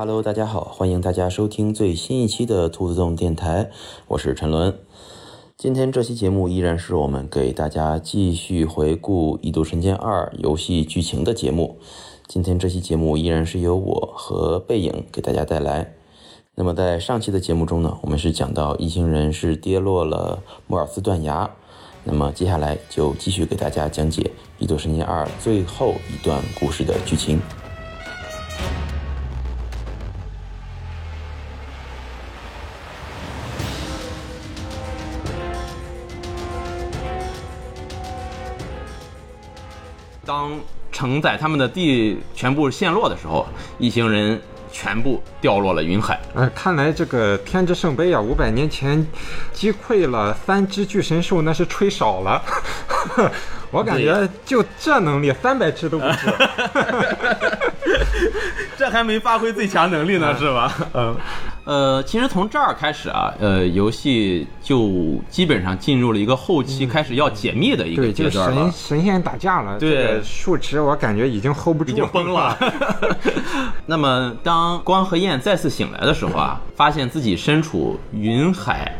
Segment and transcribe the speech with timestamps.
[0.00, 3.70] 哈喽，大家好，欢迎大家收听最新一期的兔子洞电台，
[4.08, 4.78] 我是陈伦。
[5.58, 11.76] 今天这期节目依然是我们给大家继续回顾《异度神剑二》游戏剧情的节目。
[12.26, 15.92] 今天这期节目依然是由我和背影给大家带来。
[16.54, 21.50] 那么在上期的节目中呢，我们是讲到一行人是跌落了莫尔斯断崖。
[22.04, 24.22] 那么接下来就继续给大家讲解
[24.58, 27.38] 《异度神剑二》最后一段故事的剧情。
[40.50, 43.46] 当承载他们的地全部陷落的时候，
[43.78, 44.40] 一行人
[44.72, 46.20] 全部掉落了云海。
[46.34, 49.06] 呃，看来这个天之圣杯啊，五百年前
[49.52, 52.42] 击溃了三只巨神兽，那是吹少了。
[53.70, 56.26] 我感觉就这能力，三百只都不止。
[58.76, 60.74] 这还没发挥最强能力呢，是吧？
[60.94, 61.16] 嗯，
[61.64, 68.72] 呃，其实从这儿开始啊，呃，游戏就基本上进入了一个后期开始要解密的一个对，阶就是段了神。
[68.72, 72.56] 神仙打架了，对这个数值我感觉已经 hold 不住，已经崩了。
[73.86, 78.96] 那么，当光和焰再次醒来的时候啊，发现自己身处云海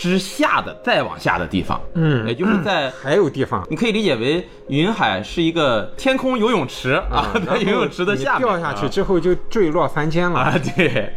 [0.00, 2.90] 之下的再往下的地方，嗯也就是在。
[3.02, 3.62] 还有地方。
[3.68, 10.40] 你可以理解为云海是一个天空游泳池啊，在游泳池的下面掉下去之后就坠落凡间了。
[10.40, 11.12] 啊，对。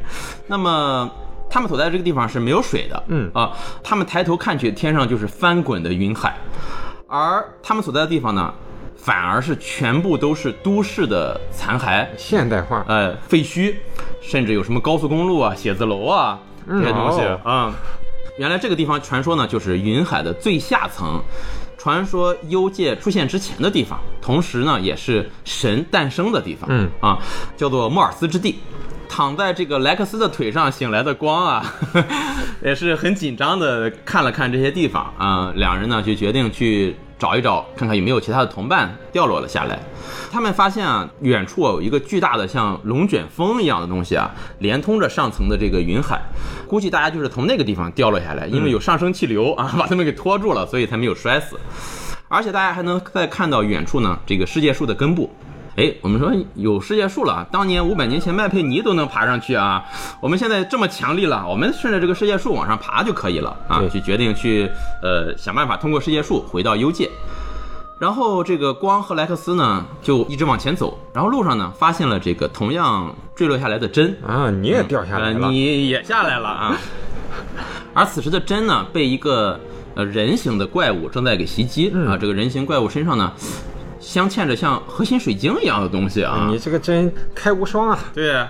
[0.47, 1.09] 那么
[1.49, 6.35] 他们所在的这个地方是没有水的，嗯啊，他们抬头看去，天上就是翻滚的云海，
[7.07, 8.53] 而他们所在的地方呢，
[8.97, 13.75] 反而是全部都是都市的残骸，现代化，呃，废墟，
[14.21, 16.37] 甚至有什么高速公路啊、写字楼啊
[16.67, 17.73] 这些东西哦啊、
[18.37, 21.21] 原来这个地方传说呢，就是云海的最下层，
[21.77, 26.67] 传说幽界出现之前的地方，同时呢，也是神诞生的地方。
[26.71, 27.19] 嗯啊，
[27.55, 28.57] 叫做莫尔斯之地。
[29.07, 31.63] 躺在这个莱克斯的腿上醒来的光啊，
[32.65, 39.79] 也是很紧张的看了看这些地方啊、两人呢就决定去找一找，看看有没有其他的同伴掉落了下来。
[40.29, 44.29] 他们发现啊，远处有一个巨大的像龙卷风一样的东西啊，
[44.59, 46.21] 连通着上层的这个云海。
[46.67, 51.57] 估计大家就是从那个地方掉落下来，因为有上升气流啊， 把他们给拖住了，所以才没有摔死。
[52.27, 55.33] 而且大家还能再看到远处呢，这个世界树的根部。
[55.75, 59.83] 哎，我们说有世界树了，当年五百年前麦佩尼都能爬上去啊，
[60.21, 64.69] 我们现在这么强力了，我们顺着这个世界树往上爬就可以了啊，对就决定去
[65.01, 67.09] 呃想办法通过世界树回到幽界。
[67.99, 76.77] 然后这个光和莱克斯呢就一直往前走，然后路上呢发现了这个同样坠落下来的针，啊，你也掉下来呃，了，你也下来了啊。
[77.93, 79.59] 而此时的针呢，被一个
[79.95, 82.17] 呃人形的怪物正在给袭击、嗯啊。
[82.19, 83.31] 这个人形怪物身上呢，
[84.03, 86.47] 镶嵌着像核心水晶一样的东西啊。
[86.51, 87.97] 你这个真开无双啊！
[88.13, 88.45] 对，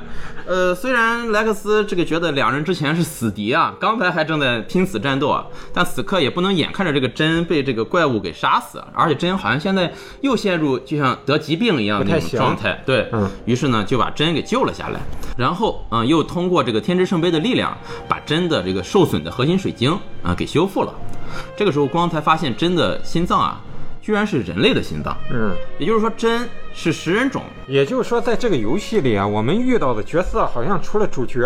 [0.48, 12.82] 呃，虽然莱克斯这个觉得两人之前是死敌啊，刚才还正在拼死战斗啊，但此刻也不能眼看着这个针被这个怪物给杀死，而且针好像现在又陷入就像得疾病一样的那种状态。
[12.86, 15.00] 对，嗯于是呢就把针给救了下来，
[15.38, 17.78] 然后嗯、呃又通过这个天之圣杯的力量，
[18.08, 19.92] 把针的这个受损的核心水晶
[20.24, 20.94] 啊、给修复了。
[21.56, 23.62] 这个时候光才发现针的心脏啊，
[24.04, 27.42] 居然是人类的心脏，嗯，也就是说针是食人种。
[27.68, 31.42] 也就是说，在这个游戏里啊，我们遇到的角色好像除了主角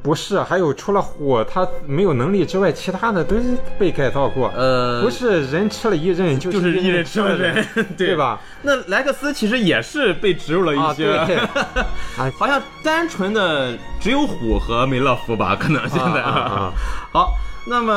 [0.00, 4.50] 不是，还有除了火他没有能力之外，其他的都是被改造过。
[4.56, 7.66] 呃不是人吃了一刃就就是一人吃了人，
[7.98, 8.40] 对吧？
[8.62, 16.22] 那莱克斯其实也是被植入了啊， 一些，对，啊好像单纯的只有虎和梅勒夫吧，可能现在。
[16.22, 16.72] 啊啊啊
[17.12, 17.34] 好，
[17.66, 17.92] 那么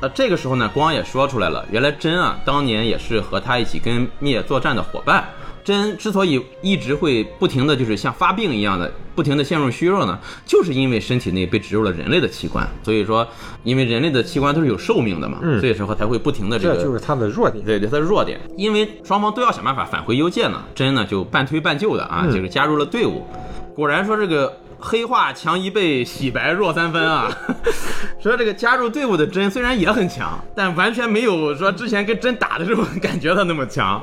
[0.00, 5.24] 呃这个时候呢，光也说出来了，原来真啊当年也是和他一起跟灭作战的伙伴。
[5.64, 13.26] 真之所以一直会不停的就是像发病一样的不停的陷入虚弱呢，就是因为身体内被植入了人类的器官，所以说
[13.62, 17.64] 因为人类的器官都是有寿命的嘛，嗯所以说才会不停的这个这就是他的弱点。
[17.64, 23.26] 对对，他的弱点，因为双方都要想办法返回幽界呢，真呢就半推半就的啊，嗯就是加入了队伍。
[23.74, 24.54] 果然说这个
[24.84, 27.30] 黑化强一倍，洗白弱三分啊。
[28.20, 34.00] 说这个加入队伍的真虽然也很强，但完全没有说之前跟真打的时候感觉到那么强。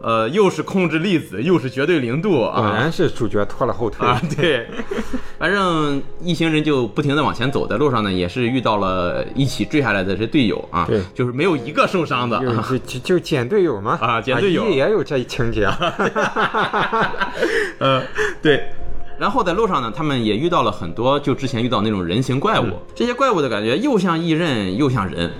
[0.00, 2.72] 呃，又是控制粒子，又是绝对零度果啊。
[2.74, 4.06] 然是主角拖了后腿。
[4.06, 4.66] 啊，对，
[5.38, 12.66] 反正一行人就不停的往前走，在路上呢，也是遇到了一起坠下来的这队友啊，对就是没有一个受伤的就啊。
[12.68, 15.66] 就就就捡队友嘛啊捡队友一也有这一情节。
[17.78, 18.02] 呃，
[18.40, 18.70] 对。
[19.20, 25.30] 然后在路上呢，他们也遇到了很多就之前遇到那种人形怪物，这些怪物的感觉又像异刃又像人。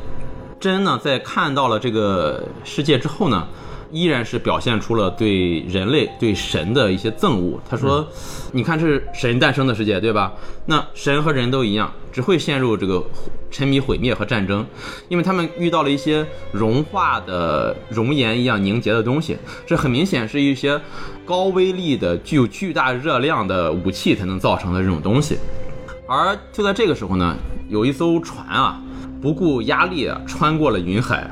[0.61, 3.49] 真呢，在看到了这个世界之后呢，
[3.91, 7.61] 依然是表现出了对人类、对神的一些憎恶。
[7.69, 8.07] 他说
[8.53, 10.33] ：“你看，这是神诞生的世界，对吧？
[10.67, 13.05] 那神和人都一样，只会陷入这个
[13.51, 14.67] 沉迷毁灭和战争，
[15.09, 20.81] 因为他们遇到了一些融化的熔岩一样凝结的东西，这很明显是一些
[21.25, 25.37] 高威力的、具有巨大热量的武器才能造成的这种东西。
[26.07, 27.37] 而就在这个时候呢，
[27.69, 28.81] 有一艘船啊。”
[29.21, 31.31] 不顾压力啊，穿过了云海，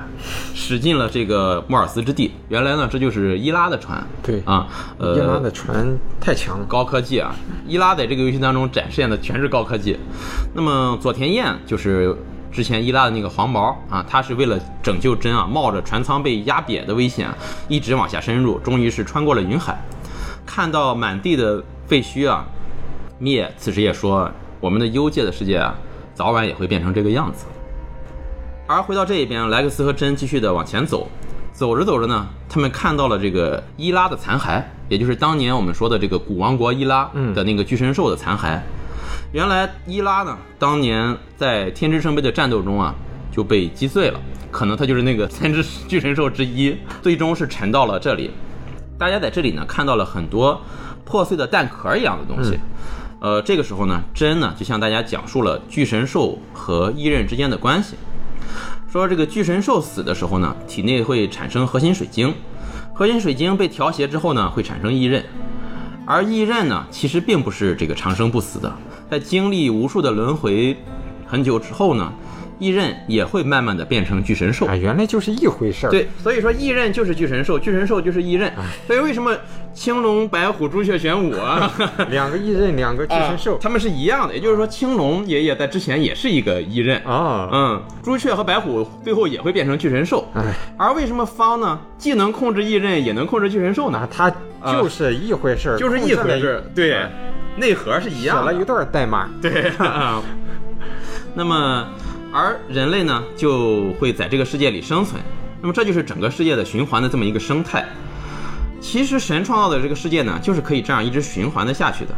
[0.54, 2.32] 驶进了这个莫尔斯之地。
[2.48, 4.06] 原来呢，这就是伊拉的船。
[4.22, 4.66] 对啊，
[4.98, 7.34] 呃，伊拉的船太强了，高科技啊！
[7.66, 9.98] 伊拉在这个游戏当中展现的全是高科技。
[10.54, 12.14] 那么佐田彦就是
[12.52, 17.28] 之前伊拉的那个黄毛啊，他是为了拯救真啊，冒着船舱被压瘪的危险，
[17.68, 19.82] 一直往下深入，终于是穿过了云海，
[20.44, 22.44] 看到满地的废墟啊。
[23.18, 24.30] 灭此时也说，
[24.60, 25.74] 我们的幽界的世界啊，
[26.14, 27.46] 早晚也会变成这个样子。
[28.68, 31.08] 而回到这一边，莱克斯和珍继续的往前走，
[31.54, 38.60] 走着走着呢，他们看到了这个伊拉的残骸，也就是当年我们说的这个古王国伊拉的那个巨神兽的残骸。
[39.32, 42.94] 原来伊拉呢，当年在天之圣杯的战斗中啊，
[43.32, 44.20] 就被击碎了，
[44.50, 48.30] 可能它就是那个 三只巨神兽之一，最终是沉到了这里。
[48.98, 50.60] 大家在这里呢，看到了很多
[51.06, 52.58] 破碎的蛋壳一样的东西。
[53.20, 57.96] 呃，这个时候呢，真呢就向大家讲述了巨神兽和异刃之间的关系。
[58.90, 62.34] 说这个巨神兽死的时候呢，体内会产生核心水晶，
[62.94, 65.24] 核心水晶被调谐之后呢，会产生异刃，
[66.06, 68.72] 而异刃呢，其实并不是这个长生不死的，
[69.10, 70.76] 在经历无数的轮回
[71.26, 72.12] 很久之后呢。
[72.58, 75.90] 异刃也会慢慢的变成巨神兽啊，原来就是一回事儿。
[75.90, 78.52] 对，所以说异刃就是巨神兽，巨神兽就是异刃。
[78.86, 79.36] 所以为什么
[79.72, 81.70] 青龙、白虎、朱雀、玄武啊，
[82.10, 84.34] 两个异刃，两个巨神兽，他们是一样的。
[84.34, 90.28] 也就是说，青龙爷爷在之前也是一个异刃啊，嗯，朱雀和白虎最后也会变成巨神兽。
[90.34, 90.42] 哎，
[90.76, 94.08] 而为什么方呢，既能控制异刃，也能控制巨神兽呢？
[94.10, 94.28] 它
[94.72, 96.62] 就是一回事儿，就是一回事儿。
[96.74, 97.06] 对，
[97.56, 98.50] 内核是一样的。
[98.52, 99.28] 写了一段代码。
[99.40, 99.70] 对。
[101.34, 101.86] 那么。
[102.32, 105.20] 而人类呢，就会在这个世界里生存，
[105.62, 107.84] 那么这就是整个世界的循环的这么一个生态。
[108.80, 112.14] 其实神创造的这个世界呢，就是可以这样一直循环的下去的。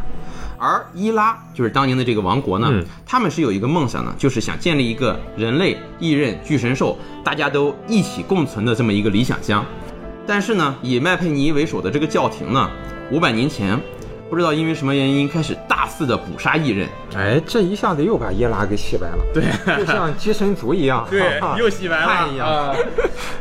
[0.57, 2.69] 而伊拉就是当年的这个王国呢，
[3.05, 9.65] 他们是有一个梦想呢，就是想建立一个人类、异刃、巨神兽大家都一起共存的这么一个理想乡。
[10.27, 12.69] 但是呢，以麦佩尼为首的这个教廷呢，
[13.11, 13.79] 五百年前。
[14.31, 19.43] 不知道因为什么原因开始大肆的捕杀异人，哎，这一下子又把伊拉给洗白了，对，
[19.77, 22.29] 就像寄生族一样， 对，又洗白了。
[22.31, 22.73] 一样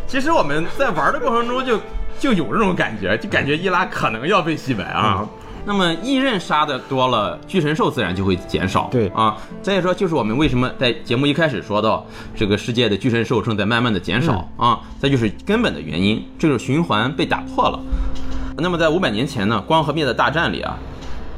[0.08, 1.78] 其实我们在玩的过程中就
[2.19, 5.25] 就有这种感觉，就感觉伊拉可能要被洗白啊。
[5.64, 9.36] 那么异刃杀的多了，巨神兽自然就会减少，对啊。
[9.62, 12.04] 再说就是我们为什么在节目一开始说到
[12.34, 14.81] 这个世界的巨神兽正在慢慢的减少啊？
[15.00, 17.78] 再就是根本的原因，这个循环被打破了。
[18.60, 20.79] 那么在五百年前呢，光和灭的大战里啊，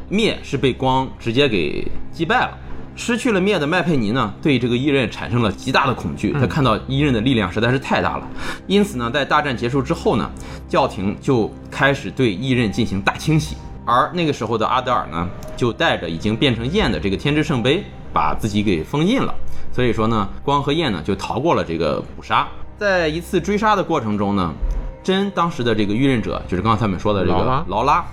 [0.08, 2.58] 灭是被光直接给击败了，
[2.96, 6.32] 失去了灭的麦佩尼呢，对这个异刃产生了极大的恐惧。
[6.32, 8.28] 他看到异刃的力量实在是太大了，
[8.66, 10.28] 因此呢，在大战结束之后呢，
[10.68, 13.56] 教廷就开始对异刃进行大清洗。
[13.84, 19.34] 而那个时候的阿德尔呢，就带着已经变成焰的这个天之圣杯，把自己给封印了。
[19.72, 22.46] 所以说呢，光和焰呢就逃过了这个捕杀。
[22.78, 24.52] 在一次追杀的过程中呢。
[25.02, 28.04] 真当时的这个御刃者就是刚才他们说的这个劳拉，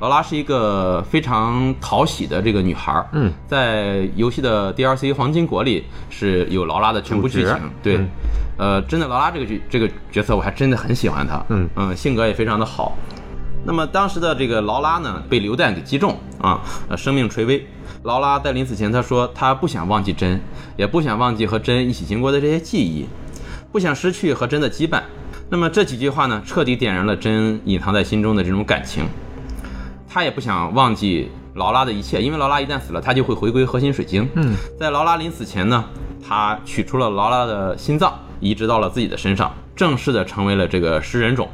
[0.00, 7.56] 劳拉是一个非常讨喜的这个女孩嗯，在游戏的 DLC 黄金国里是有劳拉的全部剧情。
[7.82, 8.00] 对，
[8.58, 11.42] 呃，真的劳拉这个角这个角色我还真的很喜欢她。
[11.48, 12.96] 嗯嗯，性格也非常的好。
[13.64, 17.66] 那么当时的这个劳拉呢，被榴弹给击中啊，呃，生命垂危。
[18.02, 20.38] 劳拉在临死前她说，她不想忘记真，
[20.76, 23.06] 也不想忘记和真一起经过的这些记忆，
[23.72, 25.00] 不想失去和真的羁绊。
[25.50, 29.04] 那么这几句话呢，彻底点燃了真隐藏在心中的这种感情。
[30.08, 34.28] 他也不想忘记劳拉的一切，因为劳拉一旦死了，他就会回归核心水晶。
[34.34, 35.84] 嗯，在劳拉临死前呢，
[36.26, 41.48] 他取出了劳拉的心脏，移植到了自己的身上，正式的成为了这个食人种。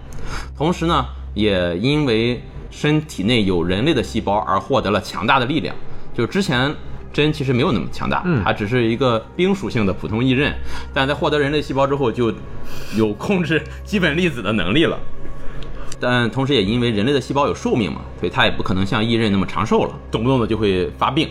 [0.56, 1.04] 同时呢，
[1.34, 5.74] 也因为身体内有人类的细胞而获得了强大的力量。
[6.14, 6.74] 就之前。
[7.12, 10.54] 真其实没有那么强大，它只是一个冰属性的普通异刃，
[10.94, 12.32] 但在获得人类细胞之后，就
[12.96, 14.98] 有控制基本粒子的能力了。
[15.98, 21.28] 但同时也因为人类的细胞有寿命嘛，所以它也不可能像异刃那么长寿了，动不动的就会发病。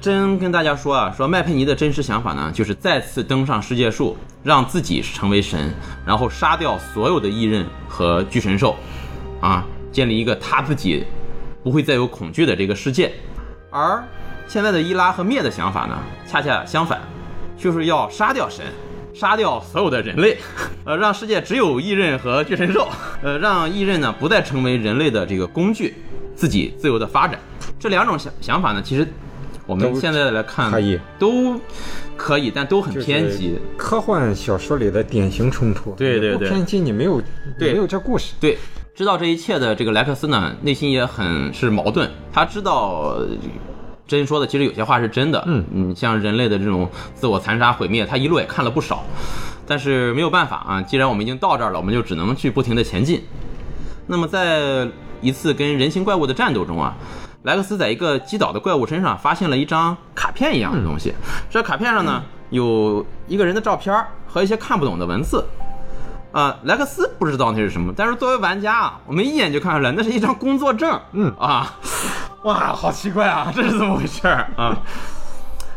[0.00, 5.72] 真跟大家说啊，说麦佩尼的真实想法呢，就是再次登上世界树，让自己成为神，
[6.04, 8.76] 然后杀掉所有的异刃和巨神兽，
[9.40, 11.04] 啊，建立一个他自己
[11.62, 13.12] 不会再有恐惧的这个世界，
[13.70, 14.04] 而。
[14.46, 17.00] 现在的伊拉和灭的想法呢，恰恰相反，
[17.56, 18.64] 就是要杀掉神，
[19.12, 20.38] 杀掉所有的人类，
[20.84, 22.88] 呃，让世界只有异刃和巨神兽，
[23.22, 25.94] 呃，让异刃呢不再成为人类的这个工具，
[26.34, 27.38] 自己自由的发展。
[27.78, 29.06] 这两种想想法呢，其实
[29.66, 31.58] 我们现在来看可以都
[32.16, 33.58] 可以，但都很偏激。
[33.76, 35.92] 科幻小说里的典型冲突。
[35.92, 37.20] 对对对不偏激，你没有
[37.58, 38.34] 对没有这故事。
[38.40, 38.58] 对，
[38.94, 42.08] 知道这一切的这个莱克斯呢，内心也很是矛盾。
[42.32, 43.28] 他知道呃
[44.06, 49.02] 真说的其实有些话是真的，嗯嗯，像人类的这种自我残杀毁灭，他一路也看了不少，
[49.66, 53.24] 但是没有办法啊，既然我们已经到这儿了，我们就只能去不停的前进。
[54.06, 54.86] 那么在
[55.22, 56.94] 一次跟人形怪物的战斗中啊，
[57.44, 61.14] 莱克斯在一个击倒的怪物身上发现了一张卡片一样的东西，
[61.48, 63.94] 这卡片上呢有一个人的照片
[64.28, 65.44] 和一些看不懂的文字。
[66.32, 71.00] 啊，莱克斯不知道那是什么，但是作为玩家啊，我们一眼就看出来，那是一张工作证。
[71.12, 71.78] 嗯啊，
[72.44, 74.76] 哇，好奇怪啊，这是怎么回事儿 啊？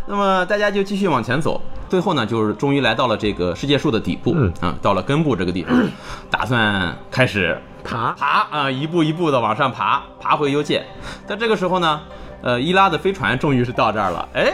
[0.05, 5.73] 那么大家就继续往前走，最后呢，就是终于来到了这个世界树的底部，嗯啊，到了根部这个地方，
[6.29, 10.85] 打算开始爬爬啊，一步一步的往上爬，爬回幽界。
[11.25, 12.01] 但这个时候呢，
[12.41, 14.51] 呃，伊拉的飞船终于是到这儿了，哎，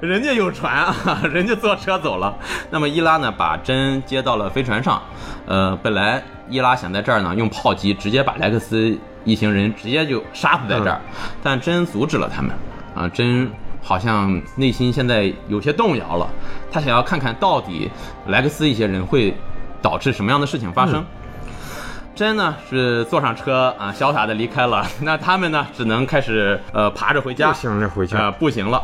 [0.00, 2.32] 人家有船啊， 人家坐车走了。
[2.70, 5.02] 那么伊拉呢，把针接到了飞船上，
[5.46, 11.00] 呃，本来伊拉想在这儿呢用炮击直接把莱克斯一行人直接就杀死在这儿，
[11.42, 12.52] 但真阻止了他们
[12.94, 13.50] 啊，真。
[13.82, 16.28] 好像内心现在有些动摇了，
[16.72, 17.88] 他想要看看到底
[18.26, 19.32] 莱克斯一些人会
[19.80, 21.04] 导致什么样的事情发生。
[22.12, 24.84] 真呢是坐上车啊，潇洒的离开了。
[25.02, 28.82] 那他们呢，只能开始呃爬着回家，步行着回家啊、步行了。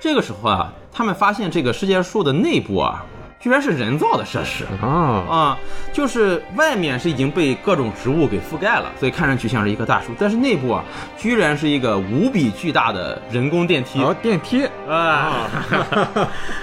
[0.00, 3.04] 这个时候啊，他们发现这个世界树的内部啊，
[3.42, 4.64] 居然是人造的设施。
[4.80, 4.88] 啊，
[5.28, 5.58] 啊，
[5.92, 10.84] 就是外面是已经被各种植物给覆盖了，所以看上去像是一棵大树，但是内部啊，
[11.18, 14.00] 居然是一个无比巨大的人工电梯。
[14.00, 15.50] 哦，电梯啊，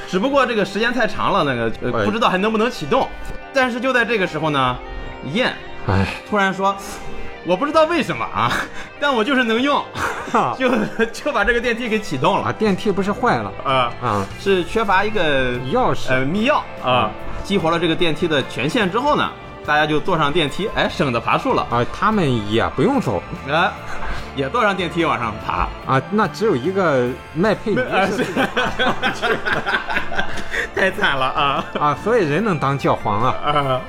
[0.07, 1.69] 只不过这个时间太长了，那个
[2.05, 3.05] 不知道还能不能启动。
[3.53, 4.77] 但是就在这个时候呢，
[5.33, 5.53] 燕
[5.85, 6.73] 哎，突然说
[7.45, 8.51] ：“我不知道为什么啊，
[8.99, 9.83] 但我就是能用，
[10.57, 10.69] 就
[11.11, 12.53] 就把这个电梯给启动啊，了。
[12.53, 14.25] 电梯不是坏了啊，啊？
[14.39, 17.09] 是缺乏一个钥匙呃密钥啊。
[17.43, 19.31] 激活了这个电梯的权限之后呢，
[19.65, 23.71] 大家就坐上电梯，哎，省得爬树了，啊，他们也不用走啊，
[24.35, 25.67] 也坐上电梯往上爬。
[25.91, 29.37] 啊，那只有一个麦佩尼啊，是是
[30.75, 31.65] 太惨了啊！
[31.79, 33.35] 啊，所以人能当教皇啊。
[33.43, 33.81] 啊，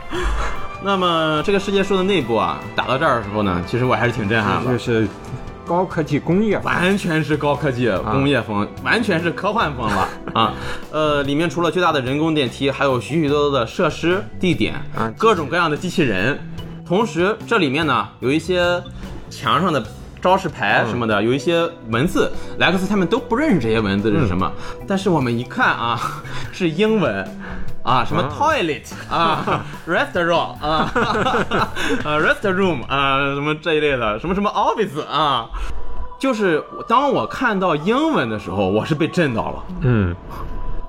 [0.82, 5.06] 那么这个世界树的内部啊，打到这儿的时候呢，其实我还是挺震撼的，就是
[5.66, 10.54] 高科技工业完全是高科技工业风，完全是科幻风了 啊！
[10.90, 16.38] 呃，里面除了巨大的人工电梯，还有许许多多的设施地点啊各种各样的机器人，
[16.86, 18.82] 同时这里面呢有一些
[19.28, 19.84] 墙上的。
[20.20, 24.50] 招式牌什么的，有一些文字，莱克斯他们都不认识这些文字是什么，
[24.86, 25.98] 但是我们一看啊，
[26.52, 27.26] 是英文，
[27.82, 30.92] 啊，什么啊 toilet 啊， restaurant 啊，
[32.04, 35.48] 啊 restroom 啊，什么这一类的，什么什么 office 啊，
[36.18, 40.14] 就是当我看到英文的时候，我是被震到了，嗯，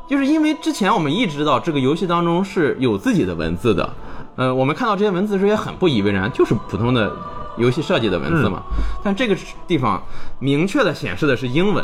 [0.09, 3.89] 就是因为之前我们一直知道这个游戏当中是有自己的文字的，
[4.35, 7.09] 呃，我们看到这些文字时也很不以为然，就是普通的
[7.57, 8.61] 游戏设计的文字嘛，
[9.03, 9.35] 但这个
[9.67, 10.01] 地方
[10.39, 11.83] 明确的显示的是英文，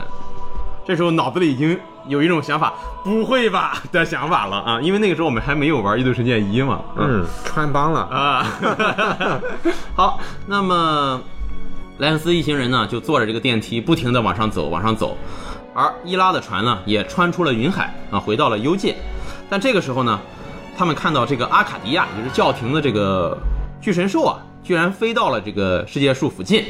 [0.86, 8.02] 这时候脑子里已经有一种想法，不会吧 的想法了啊，因为那个时候我们还没有玩《异度神剑一》嘛，嗯，穿帮了。
[8.02, 8.46] 啊，
[9.94, 11.22] 好，那么
[11.98, 15.18] 莱恩斯一行人呢，就坐着这个电梯，不停的往上走，往上走。
[15.74, 18.96] 而伊拉的船呢，也穿出了云海啊，回到了幽界。
[19.50, 20.20] 但这个时候呢，
[20.78, 23.38] 他们看到这个阿卡迪亚，也就是教廷的这个
[23.80, 26.66] 巨神兽啊，居然飞到了这个世界树附近，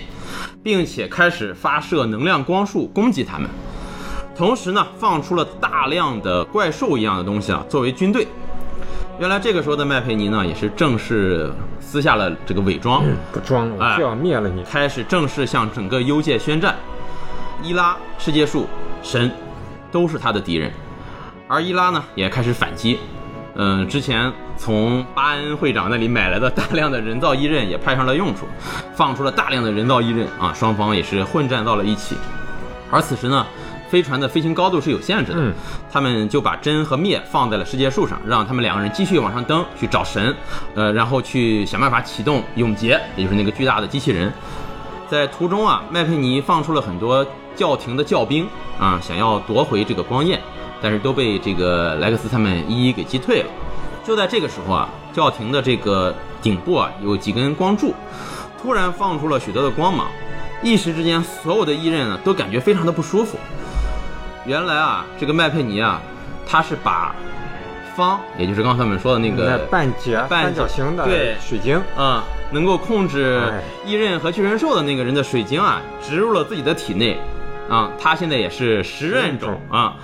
[0.61, 3.49] 并且开始发射能量光束攻击他们。
[4.35, 8.27] 同时呢，放出了大量的怪兽一样的东西啊，作为军队。
[9.19, 14.61] 原来这个时候的麦佩尼呢，也是正式撕下了这个伪装，不装了，就要灭了你。
[14.63, 16.75] 开始正式向整个幽界宣战。
[17.63, 18.67] 伊拉、世界树、
[19.01, 19.31] 神
[19.91, 20.71] 都是他的敌人，
[21.47, 22.99] 而伊拉呢也开始反击。
[23.57, 28.45] 嗯、之前从巴恩会长那里买来的大量的人造伊刃也派上了用处，
[28.95, 32.15] 放出了大量的人造伊刃啊，双方也是混战到了一起。
[32.91, 33.45] 而此时呢，
[33.89, 35.53] 飞船的飞行高度是有限制的，嗯
[35.91, 40.35] 他们就把真和灭放在了世界树上，让他们两个人继续往上登去找神，
[40.75, 44.31] 呃，然后去想办法启动永劫，也就是那个巨大的机器人。
[45.09, 48.47] 在途中啊，麦佩尼放出了很多教廷的教兵
[48.79, 50.39] 啊，想要夺回这个光焰，
[50.81, 53.49] 但是都被这个莱克斯他们一一给击退了。
[54.05, 57.93] 就在这个时候啊，教廷的这个顶部啊有几根光柱，
[58.61, 60.07] 突然放出了许多的光芒，
[60.63, 63.37] 一时之间，所有的异刃呢都感觉非常的不舒服。
[64.45, 66.01] 原来啊，这个麦佩尼啊，
[66.47, 67.13] 他是把
[67.97, 77.19] 方，也就是刚才我们说的那那个半截半角形的对水晶，啊、能够控制哎异刃和巨人兽的那个人的水晶啊，植入了自己的体内，
[77.67, 79.97] 啊，他现在也是十刃种啊，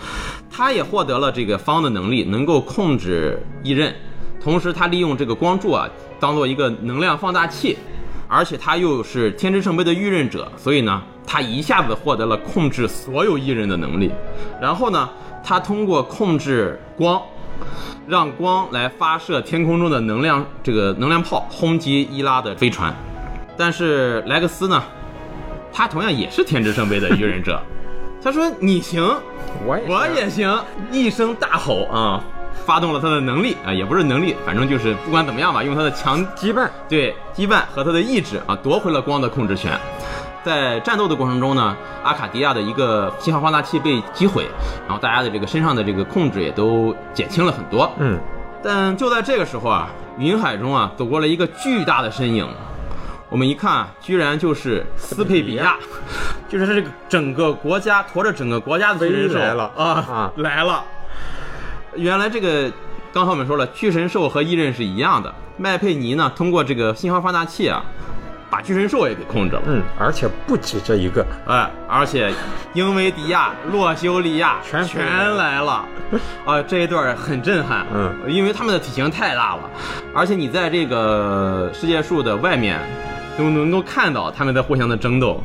[0.55, 3.91] 他也获得了这个方的能力，能够控制异刃，
[4.39, 7.75] 同时他利用这个光柱啊，当做一个能量放大器，
[8.27, 14.11] 而且他又是天之圣杯的御刃者，所以呢，他一下子获得了控制所有异刃的能力，
[14.61, 15.09] 然后呢，
[15.43, 17.19] 他通过控制光。
[18.05, 22.93] 让光来发射天空中的能量，这个能量炮轰击伊拉的飞船。
[23.55, 24.83] 但是莱克斯呢，
[25.71, 27.61] 他同样也是天之圣杯的御刃者。
[28.23, 29.03] 他说：“你行，
[29.65, 30.57] 我也我也行。”
[30.91, 32.23] 一声大吼啊，
[32.65, 39.77] 发动了他的能力啊，也不是能力，反正就是不管怎么样吧，用他的强羁绊，对羁绊和他的意志啊，夺回了光的控制权。
[40.45, 44.47] 在战斗的过程中呢，阿卡迪亚的一个信号放大器被击毁，
[44.87, 47.91] 然后大家的这个身上的这个控制也都减轻了很多。
[47.97, 48.17] 嗯，
[48.63, 52.47] 但就在这个时候啊，云海中啊走过了一个巨大的身影。
[53.33, 55.75] 我们一看，居然就是斯佩比亚，
[56.47, 59.83] 就是这个整个国家驮着整个国家的巨神兽来了啊。
[59.85, 60.83] 啊来了。
[61.95, 62.71] 原来这个
[63.11, 65.33] 刚才我们说了，巨神兽和异刃是一样的。
[65.57, 67.83] 麦佩尼呢，通过这个信号放大器啊，
[68.51, 69.63] 把巨神兽也给控制了。
[69.65, 72.31] 嗯，而且不止这一个，哎，而且
[72.73, 75.83] 英维迪亚、洛修利亚全全来了，
[76.45, 79.67] 啊，这一段很震撼，嗯，因为他们的体型太大了，
[80.13, 82.79] 而且你在这个世界树的外面
[83.37, 85.41] 都能够看到他们在互相的争斗。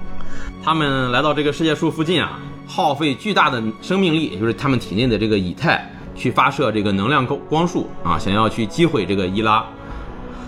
[0.62, 9.64] 他们来到这个世界树附近啊，耗费巨大的生命力，也就是他们体内的这个以太，去发射这个能量光光束啊，想要去击毁这个伊拉。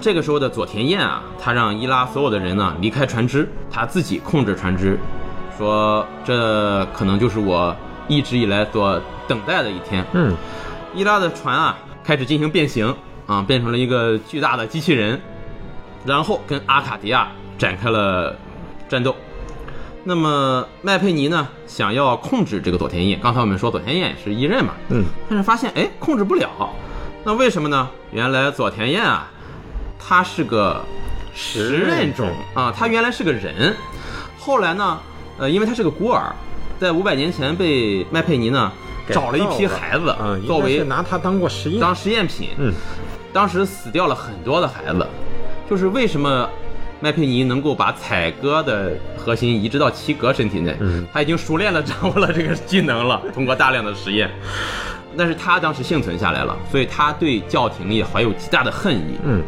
[0.00, 4.98] 这个时候的佐田彦啊，他让伊拉所有的人呢离开船只，他自己控制船只，
[5.56, 7.74] 说这可能就是我
[8.08, 10.04] 一直以来所等待的一天。
[10.12, 10.34] 嗯，
[10.94, 12.94] 伊拉的船啊开始进行变形
[13.26, 15.20] 啊，变成了一个巨大的机器人，
[16.04, 18.36] 然后跟阿卡迪亚展开了
[18.88, 19.14] 战斗。
[20.02, 26.48] 那么麦佩尼呢，想要控制这个佐田彦，刚才我们说佐田彦是一任嘛，嗯，但是发现哎控制不了，
[27.22, 27.86] 那为什么呢？
[28.10, 29.30] 原来佐田彦啊，
[29.98, 30.82] 他是个
[31.34, 32.30] 食人种。
[32.54, 33.76] 啊，他原来是个人，
[34.38, 34.98] 后来呢，
[35.38, 36.32] 呃，因为他是个孤儿，
[36.80, 38.72] 在五百年前被麦佩尼呢
[39.10, 42.72] 找了一批孩子嗯，作为拿他当过实验，当实验品，嗯，
[43.34, 45.06] 当时死掉了很多的孩子，
[45.70, 46.50] 就是为什么
[46.98, 54.28] 麦佩尼能够把采哥的核心移植到齐格身体内，嗯他已经熟练的掌握了这个技能了，通过大量的实验。
[55.16, 59.16] 但是他当时幸存下来了，所以他对教廷也怀有极大的恨意。
[59.24, 59.40] 嗯，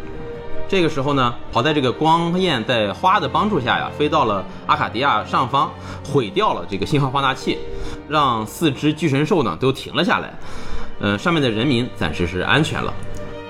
[0.69, 5.69] 这个时候呢，好在这个光焰在花的帮助下呀，飞到了阿卡迪亚上方，
[6.05, 7.59] 毁掉了这个信号放大器，
[8.09, 10.33] 让四只巨神兽呢都停了下来。
[11.01, 12.95] 呃，上面的人民暂时是安全了。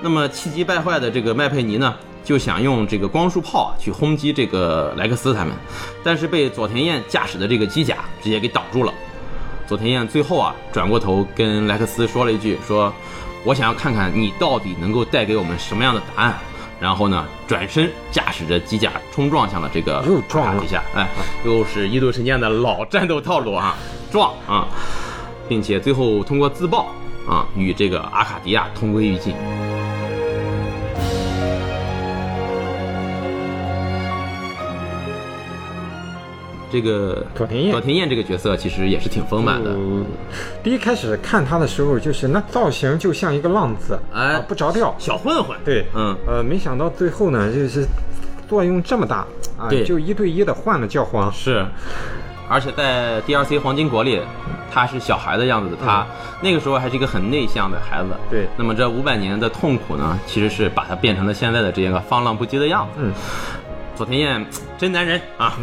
[0.01, 5.53] 那么气急败坏的这个麦佩尼呢，就想用这个光束炮啊去轰击这个莱克斯他们，
[6.03, 8.93] 但是被佐田彦驾驶的这个机甲直接给挡住了。
[9.67, 12.93] 佐田彦最后啊转过头跟莱克斯说了一句：“说
[13.43, 16.37] 我想要看看你到底能够带给我们什么样的答案。”
[16.79, 21.07] 然后呢，转身驾驶着机甲冲撞向了这个又撞了一下，哎，
[21.45, 23.77] 又是一度神剑的老战斗套路啊，
[24.11, 24.67] 撞啊，
[25.47, 26.87] 并且最后通过自爆
[27.25, 29.33] 啊，与这个阿卡迪亚同归于尽。
[36.73, 40.03] 这个佐田彦佐田彦这个角色其实也是挺丰满的，呃
[40.63, 44.95] 第一开始看他的时候，就是那造型就像一个浪子，哎啊不着调。
[44.97, 45.55] 小混混。
[45.63, 47.85] 对，嗯，呃，没想到最后呢，就是
[48.49, 49.17] 作用这么大
[49.55, 51.31] 啊，对就一对一的换了教皇。
[51.31, 51.63] 是，
[52.49, 54.19] 而且在 DLC 黄金国里，
[54.71, 56.03] 他是小孩的样子的他，
[56.41, 58.09] 那个时候还是一个很内向的孩子。
[58.31, 62.93] 对那么这五百年的痛苦呢，其实是把他变成了现在的这个放浪不羁的样子。
[62.97, 63.13] 嗯，
[63.95, 64.43] 佐田彦
[64.75, 65.55] 真男人啊。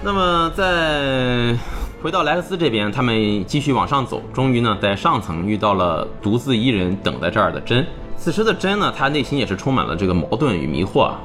[0.00, 1.56] 那么在
[2.00, 7.84] 回到莱克斯这边，他们继续往上走，终于呢在上层遇到了独自一人等在这儿的真。
[8.16, 11.20] 此时的真呢，他内心也是充满了这个矛盾与迷惑啊。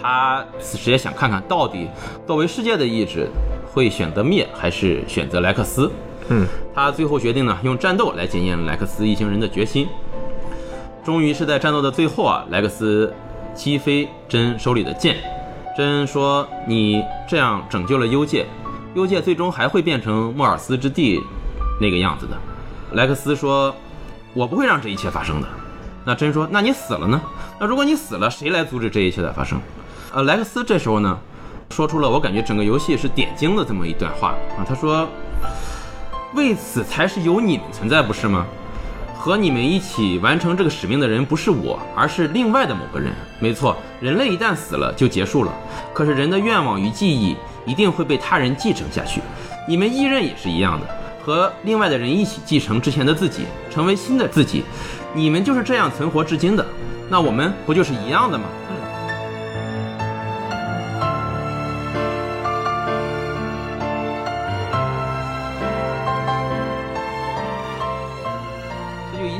[0.00, 1.88] 他此时也想看看到底
[2.26, 3.28] 作为世界的意志
[3.72, 5.90] 会选择灭还是选择莱克斯。
[6.28, 9.88] 嗯，他最后决定呢用战斗来检验莱克斯一行人的决心。
[11.02, 13.10] 终于是在战斗的最后啊，莱克斯
[13.54, 15.16] 击飞真手里的剑。
[15.78, 18.44] 真说：“你这样拯救了幽界，
[18.96, 21.22] 幽界最终还会变成莫尔斯之地
[21.80, 22.36] 那个样子的。”
[22.94, 23.72] 莱克斯说
[24.34, 25.46] ：“我不会让这一切发生的。”
[26.04, 27.20] 那真说：“那你死了呢？
[27.60, 29.60] 那如果你死了，谁来阻止这一切的发生？”
[30.12, 31.16] 呃，莱克斯这时候呢，
[31.70, 35.06] 说出了我感觉整个游戏是点睛的这么一段话啊，他说
[36.34, 38.44] ：“为此才是有你们存在，不是吗？
[39.18, 43.12] 和你们一起完成这个使命的人不是我，而是另外的某个人。
[43.40, 45.52] 没错，人类一旦死了就结束了，
[45.92, 49.20] 可是人的愿望与记忆一定会被他人继承下去。
[49.66, 50.86] 你们异人也是一样的，
[51.20, 54.62] 和另外的人一起继承之前的自己，成为新的自己。
[55.12, 56.64] 你们就是这样存活至今的，
[57.10, 58.44] 那我们不就是一样的吗？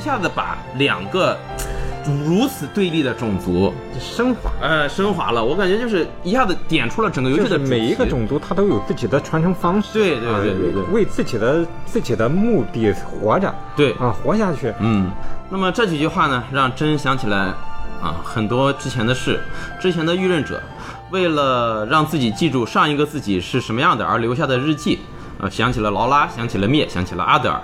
[0.08, 1.36] 下子把两个
[2.26, 4.50] 如此对立的种族，升华。
[4.62, 5.44] 呃，升华了。
[5.44, 14.72] 我感觉就是一下子点出了整个游戏的主每一个种族，它都有自己的传承方式，对对啊对对对为自己的自己的目的活着，对啊，活下去。
[14.80, 15.10] 嗯，
[15.50, 17.52] 那么这几句话呢，让真想起来
[18.00, 19.38] 啊很多之前的事，
[19.78, 20.62] 之前的预任者
[21.10, 25.00] 为了让自己记住上一个自己是什么样的而留下的日记，
[25.38, 27.60] 呃，想起了劳拉，想起了灭，想起了阿德尔。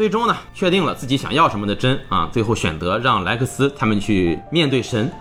[0.00, 5.12] 最终呢，确定了自己想要什么的真啊，最后选择让莱克斯他们去面对神。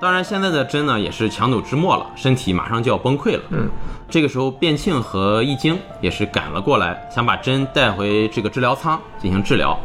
[0.00, 3.42] 当然，现在的真呢也是强弩之末了，身体马上就要崩溃了。
[3.50, 3.68] 嗯，
[4.10, 9.78] 这个时候卞庆和易经也是赶了过来，想把真带回这个治疗舱进行治疗。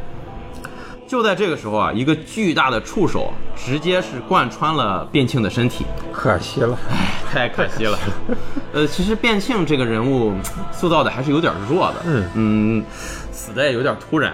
[1.08, 6.76] 就在这个时候啊，一个巨大的触手直接是贯穿了卞庆的身体，可惜了，
[7.30, 8.00] 太可惜了。
[8.74, 10.34] 呃，其实卞庆这个人物
[10.72, 12.86] 塑造的还是有点弱的，嗯嗯，
[13.42, 14.34] 死的也有点突然。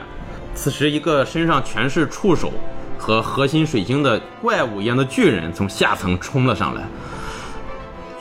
[0.53, 2.51] 此时，一个身上全是触手
[2.97, 6.81] 和核心水晶的怪物一样的巨人从下层冲了上来，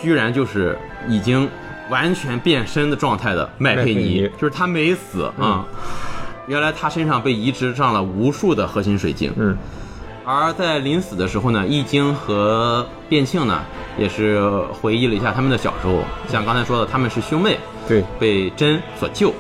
[0.01, 1.49] 居然就是已经
[1.91, 4.01] 完全变身的状态的麦佩麦佩尼。
[4.01, 5.67] 尼，就是他没死啊、
[6.47, 9.59] 原来他身上被移植上了无数的核心水晶，嗯，
[10.25, 13.61] 而在临死的时候呢，易经和卞庆呢
[13.99, 14.41] 也是
[14.81, 19.35] 回忆了一下他们的小时候，像刚才说的，他们是兄妹，对，被真所救，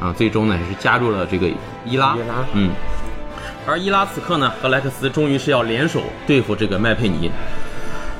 [0.00, 1.46] 啊，最终呢也是加入了这个
[1.84, 2.34] 伊拉，伊拉。
[2.54, 2.70] 嗯，
[3.66, 7.30] 而伊拉此刻呢和莱克斯终于是要联手对付这个麦佩尼，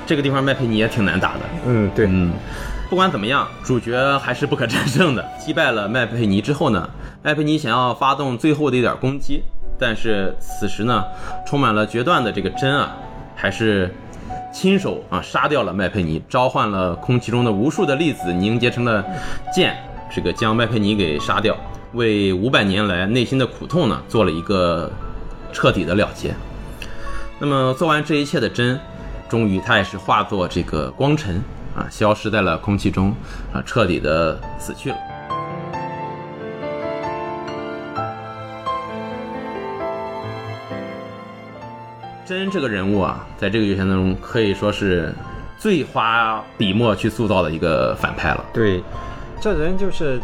[0.07, 2.33] 这个地方麦佩尼也挺难打的，嗯，对，嗯，
[2.89, 5.27] 不管怎么样，主角还是不可战胜的。
[5.39, 6.89] 击败了麦佩尼之后呢，
[7.23, 9.43] 麦佩尼想要发动最后的一点攻击，
[9.79, 11.05] 但是此时呢，
[11.47, 12.95] 充满了决断的这个真啊，
[13.35, 13.95] 还是
[14.53, 19.05] 亲手啊杀掉了麦佩尼，召唤了空气中的无数的粒子凝结成了
[19.55, 19.77] 剑，
[20.11, 21.57] 这个将麦佩尼给杀掉，
[21.93, 24.91] 为五百年来内心的苦痛呢做了一个
[25.53, 26.35] 彻底的了结。
[27.39, 28.79] 那么做完这一切的真，
[29.29, 31.43] 终于他也是化作这个光尘
[31.77, 33.15] 啊，消失在了空气中
[33.53, 34.97] 啊，彻底的死去了。
[42.27, 45.13] 真这个人物啊，在这个游戏当中可以说是
[45.59, 48.45] 最花笔墨去塑造的一个反派了。
[48.53, 48.81] 对，
[49.41, 50.21] 这人就是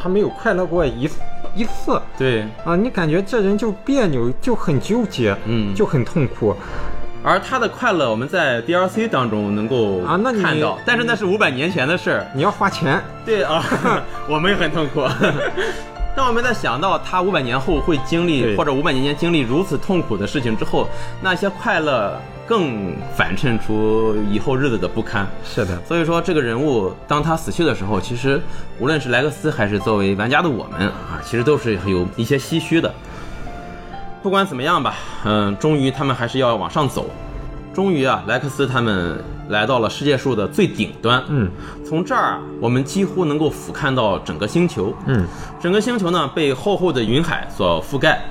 [0.00, 1.08] 他没有快乐过一
[1.54, 6.54] 一次对，啊，你感觉这人就别扭，就很纠结，嗯就很痛苦。
[7.22, 12.26] 而他的快乐，我们在 DLC 当中能够啊那你看到，但是那是五百年前的事儿。
[12.34, 13.64] 你要花钱，对啊，
[14.30, 15.02] 我们也很痛苦。
[16.14, 20.88] 当我们在想到他五百年后会经历，或者五百年前经历如此痛苦的事情之后，
[21.20, 25.26] 那些快乐更反衬出以后日子的不堪。
[25.44, 28.40] 是的，所以说，这个人物当他死去的时候，其实
[28.78, 32.92] 无论是莱克斯还是作为玩家的我们啊，其实都是有一些唏嘘的。
[34.22, 37.10] 不管怎么样吧，嗯，终于他们还是要往上走。
[37.74, 41.22] 终于啊，莱克斯他们来到了世界树的最顶端。
[41.28, 41.50] 嗯
[41.84, 44.94] 从这儿啊，我们几乎能够俯瞰到整个星球。
[45.06, 45.26] 嗯，
[45.60, 48.22] 整个星球呢被厚厚的云海所覆盖。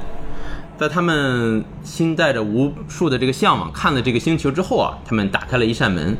[0.78, 6.16] 在他们心带着无数的这个向往看了这个星球之后啊，他们打开了一扇门。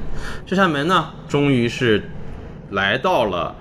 [0.46, 2.10] 这扇门呢，终于是
[2.72, 3.54] 来到了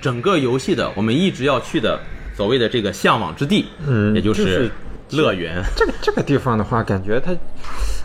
[0.00, 2.00] 整个游戏的我们一直要去的
[2.34, 4.70] 所谓的这个向往之地，嗯也就就是是
[5.12, 5.62] 乐园。
[5.76, 7.32] 这个这个地方的话，感觉它，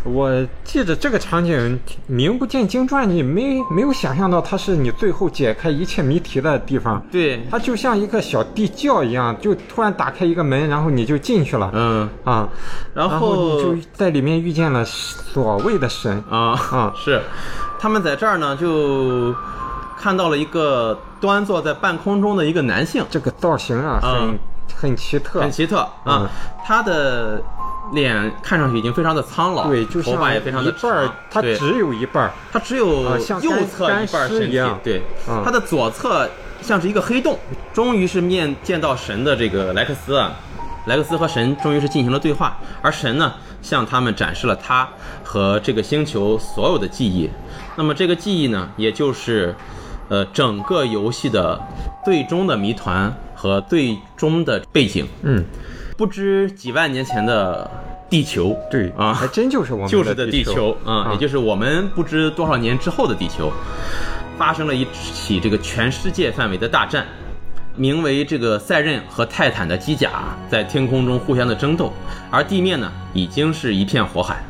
[0.04, 0.32] 我
[0.64, 7.02] 记着这个场景名不见经传，你没没有想象到它是你最后解开一切谜题的地方。
[7.12, 11.72] 对，它就像一个小地窖一样，就突然打开一个门，然后你就进去了。
[11.74, 12.48] 嗯，啊，
[12.94, 16.24] 然然后后你就在里面遇见了所谓的神。
[16.30, 17.22] 啊啊是，
[17.80, 19.34] 他们在这儿呢就
[20.00, 24.40] 看到了一个端坐在半空中的一个男性，这个造型啊，很、嗯
[24.76, 26.30] 很奇特，很奇特啊，嗯
[26.66, 27.42] 他的
[27.94, 32.32] 脸看上去已经非常的苍老，对，就像头发也非常的一半儿长，对它只有一半儿。
[32.52, 36.30] 它只有右侧一半干尸身体对，嗯它的左侧
[36.62, 37.40] 像是一个黑洞。
[37.74, 40.34] 终于是面见到神的这个莱克斯啊，
[40.88, 44.88] 莱克斯和神终于是进行了对话，而神呢向他们展示了他
[45.24, 47.30] 和这个星球所有的记忆。
[47.76, 49.56] 那么这个记忆呢，也就是
[50.10, 51.58] 呃整个游戏的
[52.04, 53.14] 最终的谜团
[53.48, 55.08] 和最终的背景。
[55.24, 55.42] 嗯，
[55.96, 57.70] 不知几万年前的
[58.10, 63.52] 地球，对啊还真就是我们就是的地地球啊，也就是我们不知多少年之后的地球，
[64.38, 67.06] 发生了一起这个全世界范围的大战，
[67.78, 71.94] 名为这个赛壬和泰坦的机甲在天空中互相的争斗，
[72.30, 74.44] 而地面呢已经是一片火海。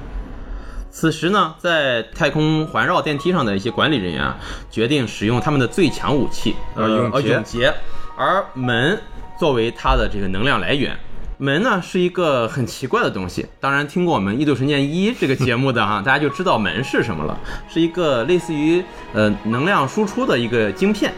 [0.90, 4.36] 此时呢，在太空环绕电梯上的一些管理人员啊，
[4.72, 7.74] 决定使用他们的最强武器，呃永劫呃永劫，
[8.18, 9.00] 而门
[9.40, 10.98] 作为它的这个能量来源。
[11.40, 17.38] 门呢是一个很奇怪的东西，当然听过我们《异度神剑一》这个节目的哈， 大家就知道门是什么了，
[17.70, 21.14] 是一个类似于呃能量输出的一个晶片。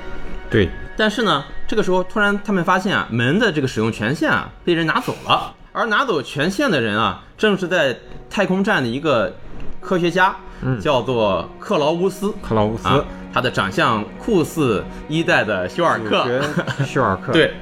[0.49, 7.95] 对，但是呢，这个时候突然他们发现啊，门的这个使用权限啊被人拿走了，而拿走权限的人啊，正是在
[8.29, 9.33] 太空站的一个
[9.79, 12.33] 科学家，嗯叫做克劳乌斯。
[12.41, 16.41] 克劳乌斯啊，他的长相酷似一代的休尔克，主角
[16.85, 17.53] 休尔克，，对。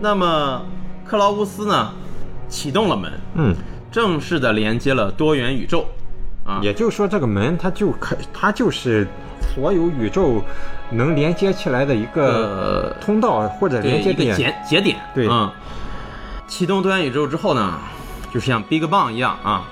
[0.00, 0.62] 那么
[1.06, 1.92] 克劳乌斯呢，
[2.48, 3.54] 启动了门，嗯，
[3.90, 5.86] 正式的连接了多元宇宙，
[6.44, 9.06] 啊，也就是说这个门它就可它就是
[9.54, 10.42] 所有宇宙
[10.90, 15.28] 能连接起来的一个呃通道或者连接一个节点，节点，对。
[15.28, 15.50] 嗯，
[16.46, 17.78] 启动多元宇宙之后呢，
[18.32, 19.64] 就是像 Big Bang 一样啊，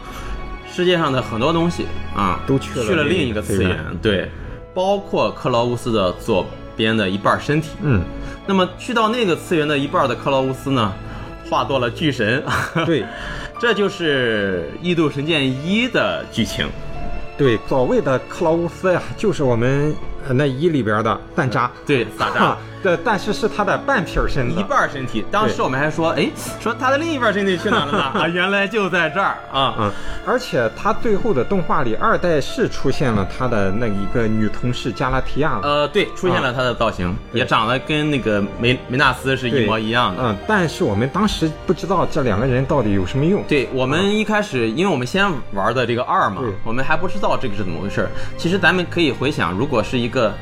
[0.71, 4.31] 世界上的很多东西啊都去了去了另一个次元，对，
[4.75, 6.45] 包括克劳乌斯的左
[6.77, 7.71] 边的一半身体。
[7.83, 8.03] 嗯，
[8.47, 10.93] 那么去到那个次元的一半的克劳乌斯呢，
[11.49, 12.43] 化作了巨神，
[12.87, 13.05] 对
[13.61, 16.67] 这就是《异度神剑一》的剧情。
[17.37, 19.95] 对，所谓的克劳乌斯呀，就是我们
[20.27, 22.57] 呃那一里边的蛋渣，对，撒哈扎。
[22.83, 26.29] 对，但是是他的半片儿身子，一半身体，当时我们还说，哎，
[26.61, 28.03] 说他的另一半身体去哪了呢？
[28.21, 29.75] 啊，原来就在这儿啊！
[29.79, 29.93] 嗯，
[30.27, 35.61] 而且他最后的动画里，二代是出现了他的那一个女同事加拉提亚了。
[35.63, 40.23] 呃，对，出现了他的造型，也长得跟那个梅梅纳斯是一模一样的。
[40.25, 43.43] 嗯，但是我们当时不知道这两个人到底有什么用。
[43.45, 48.09] 对我们一开始，因为我们先玩的这个二嘛，我们还不知道这个是怎么回事。
[48.37, 50.35] 其实咱们可以回想，如果是一个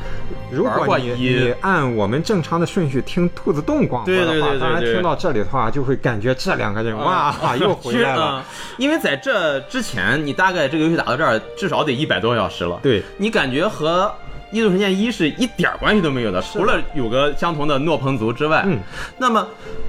[0.50, 8.24] 如果你你按我们正常的顺序听兔子洞广播的话，当然听到这里的话，就会感觉这两个人哇、 又回来了。
[8.24, 8.44] 啊
[8.78, 12.78] 因为在这之前，你大概这个游戏打到这儿，至少得一百多小时了。
[12.82, 14.04] 对，你感觉和
[14.52, 18.62] 《异度神剑一》是一点儿关系都没有的，除了有个相同的诺彭族之外。
[18.66, 18.78] 嗯，
[19.18, 19.46] 那么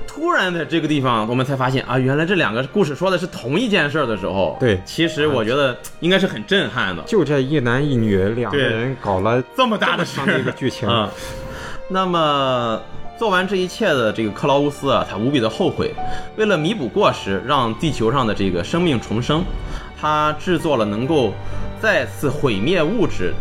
[0.07, 10.87] 突然在这个地方，我们才发现啊，原来这两个故事说的是同一件事儿的时候，对其实我觉得应该是很震撼的，就这一男一女两个人搞了这么大的事这么长的一个剧情。
[10.89, 11.09] 啊。
[11.87, 12.81] 那么。
[13.17, 15.93] 做完这一切的这个克劳乌斯啊，他无比的后悔。
[16.37, 19.43] 为了弥补过失，让地球上的这个生命重生，
[19.95, 21.31] 他制作了能够
[21.79, 23.31] 再次毁灭物质，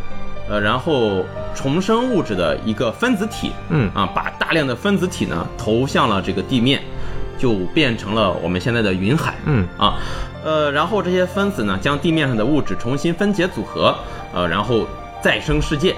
[0.51, 3.53] 呃，然后重生物质的一个分子体。
[3.69, 6.83] 嗯啊，把大量的分子体呢投向了这个地面，
[7.39, 9.35] 就变成了我们现在的云海。
[9.47, 9.95] 嗯啊，
[10.45, 13.95] 呃，然后这些分子呢将地面上的物质重新分解组合，
[14.35, 14.85] 呃，然后
[15.23, 15.95] 再生世界。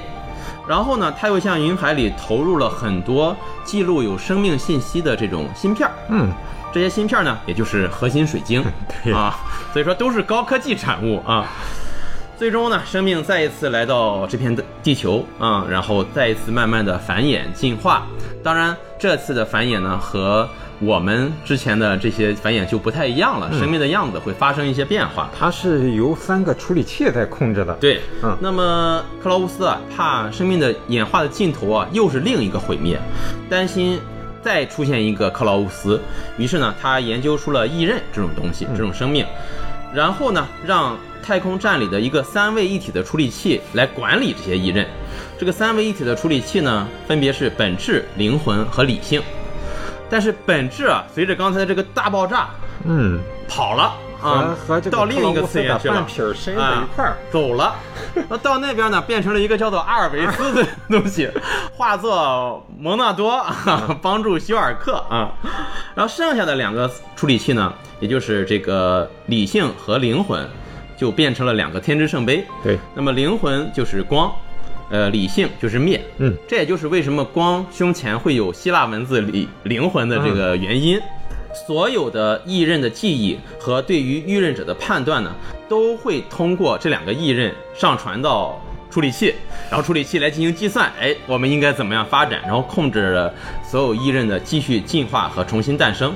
[0.68, 3.34] 然后呢，它又向云海里投入了很多
[3.64, 5.92] 记录有生命信息的这种芯片儿。
[6.08, 6.30] 嗯，
[6.72, 8.62] 这些芯片呢，也就是核心水晶
[9.02, 9.34] 对啊，
[9.72, 11.46] 所以说都是高科技产物啊。
[12.42, 18.05] 最终呢，生命再一次来到这片的地球啊，然后再一次慢慢的繁衍进化。
[18.42, 20.48] 当然，这次的繁衍呢，和
[20.81, 25.31] 我们之前的这些繁衍就不太一样了，生命的样子会发生一些变化。
[25.38, 27.72] 它是由三个处理器在控制的。
[27.74, 32.98] 对，嗯那么克劳乌斯啊，怕生命的演化的尽头啊，又是另一个毁灭，
[33.48, 34.00] 担心
[34.42, 36.00] 再出现一个克劳乌斯，
[36.37, 39.24] 于是呢，他研究出了异刃这种东西，这种生命，
[39.94, 44.87] 然后呢，让太空站里的一个三位一体的处理器来管理这些异刃。
[45.38, 49.22] 这个三位一体的处理器呢，分别是本质、灵魂和理性。
[50.09, 52.48] 但是本质啊，随着刚才的这个大爆炸
[52.85, 56.06] 嗯，跑了和啊，和这个到另一个次元去了半。
[56.06, 57.16] 撇儿身在一块儿。
[57.30, 57.74] 走了，
[58.28, 61.30] 那到那边呢，变成了一个叫做阿尔维斯的 东西，
[61.76, 65.32] 化作蒙纳多，啊帮助休尔克啊。
[65.94, 70.48] 然后剩下的两个处理器呢，也就是这个理性和灵魂，
[70.96, 72.44] 就变成了两个天之圣杯。
[72.62, 74.32] 对，那么灵魂就是光，
[74.90, 76.02] 呃，理性就是灭。
[76.18, 81.00] 嗯，这也就是为什么光胸前会有希腊文字里灵魂的这个原因。
[81.52, 85.32] 所有的异刃的记忆和对于遇刃者的判断呢，
[85.68, 88.60] 都会通过这两个异刃上传到
[88.90, 89.34] 处理器，
[89.70, 93.32] 然后处理器来进行计算，哎，我们应该怎么样发展，然后控制了
[93.66, 96.14] 所有异刃的继续进化和重新诞生。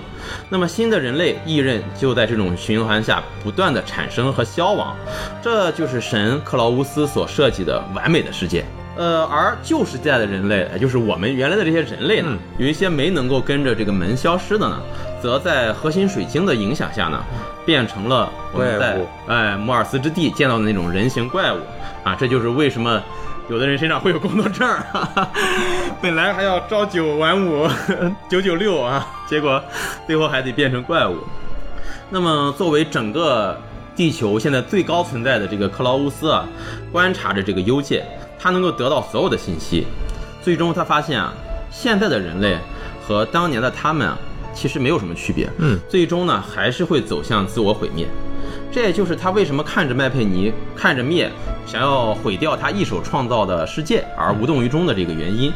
[0.50, 4.94] 那么新的人类异刃就在这种循环下不断的产生和消亡，
[5.42, 8.64] 这就是神克劳乌斯所设计的完美的世界。
[8.96, 14.80] 呃，而旧时代的人类，也就是我们原来的这些人类呢，嗯有一些没能够跟着这个门消失的呢，
[15.22, 17.22] 则在核心水晶的影响下呢，
[17.64, 21.58] 变成了我们在哎摩尔斯之地见到的那种人形怪物
[22.04, 23.02] 啊，这就是为什么。
[23.48, 25.30] 有的人身上会有工作证儿，哈哈，
[26.02, 27.64] 本来还要朝九晚五，
[28.28, 29.62] 九九六啊，结果
[30.04, 31.16] 最后还得变成怪物。
[32.10, 33.56] 那么，作为整个
[33.94, 36.44] 地球现在最高存在的这个克劳乌斯啊，
[36.90, 38.04] 观察着这个幽界，
[38.46, 39.84] 他能够得到所有的信息。
[40.40, 41.34] 最终，他发现啊，
[41.68, 42.56] 现在的人类
[43.04, 44.16] 和当年的他们啊，
[44.54, 45.50] 其实没有什么区别。
[45.58, 48.06] 嗯，最终呢，还是会走向自我毁灭。
[48.70, 51.28] 这也就是他为什么看着麦佩尼，看着灭，
[51.66, 55.52] 想要毁掉他一手创造的世界而无动于衷的这个原因。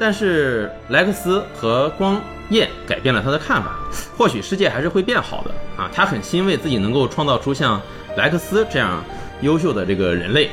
[0.00, 2.20] 但是莱克斯和光
[2.50, 3.78] 焰改变了他的看法，
[4.18, 5.88] 或许世界还是会变好的啊！
[5.94, 7.80] 他很欣慰自己能够创造出像
[8.16, 9.00] 莱克斯这样
[9.42, 10.50] 优秀的这个人类。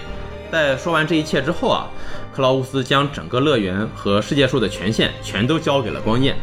[0.52, 1.88] 在说完这一切之后啊，
[2.36, 6.36] 克劳乌斯将整个乐园和世界树的权限全都交给了光彦，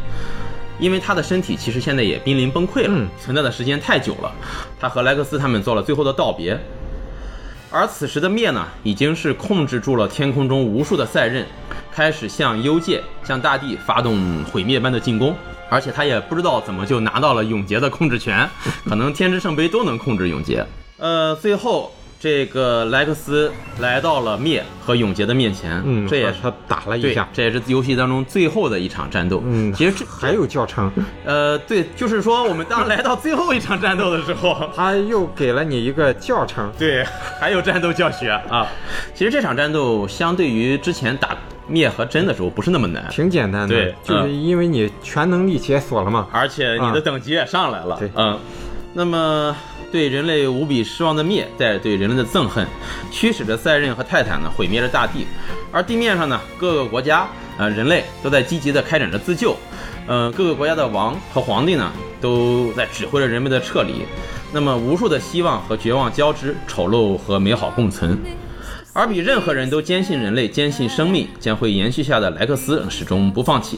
[0.79, 4.31] 因为他的身体其实现在也濒临崩溃了，嗯存在的时间太久了。
[4.79, 6.59] 他和莱克斯他们做了最后的道别，
[7.69, 11.45] 而此时的灭呢，已经是控制住了天空中无数的赛刃，
[11.91, 15.35] 开始向幽界、向大地发动毁灭般的进攻。
[15.69, 18.49] 而且他也不知道怎么就拿到了永劫的控制权，
[18.87, 20.65] 可能天之圣杯都能控制永劫。
[20.95, 29.41] 呃，最后这个莱克斯来到了灭和永劫的面前，嗯，这也是他打了一下，，这也是游戏当中最后的一场战斗。
[29.45, 30.91] 嗯，其实这还有教程，
[31.23, 37.05] 呃，对，就是说我们当来到最后一场战斗的时候， 他又给了你一个教程， 对，
[37.39, 38.67] 还有战斗教学啊。
[39.13, 46.27] 其实这场战斗相对于之前打灭和真的时候不是那么难，挺简单的，对就是因为你全能力解锁了嘛。
[46.31, 47.95] 而且你的啊等级也上来了。
[47.99, 48.39] 对嗯，
[48.93, 49.55] 那么
[49.91, 52.67] 对人类无比失望的灭，带着对人类的憎恨，
[53.11, 55.25] 驱使着赛壬和泰坦呢毁灭了大地，
[55.71, 59.55] 而地面上呢各个国家呃人类都在积极的开展着自救，
[60.07, 64.05] 呃各个国家的王和皇帝呢都在指挥着人们的撤离，
[64.51, 68.19] 那么无数的希望和绝望交织，丑陋和美好共存。
[68.97, 73.77] 而比任何人都坚信人类、坚信生命将会延续下的莱克斯始终不放弃。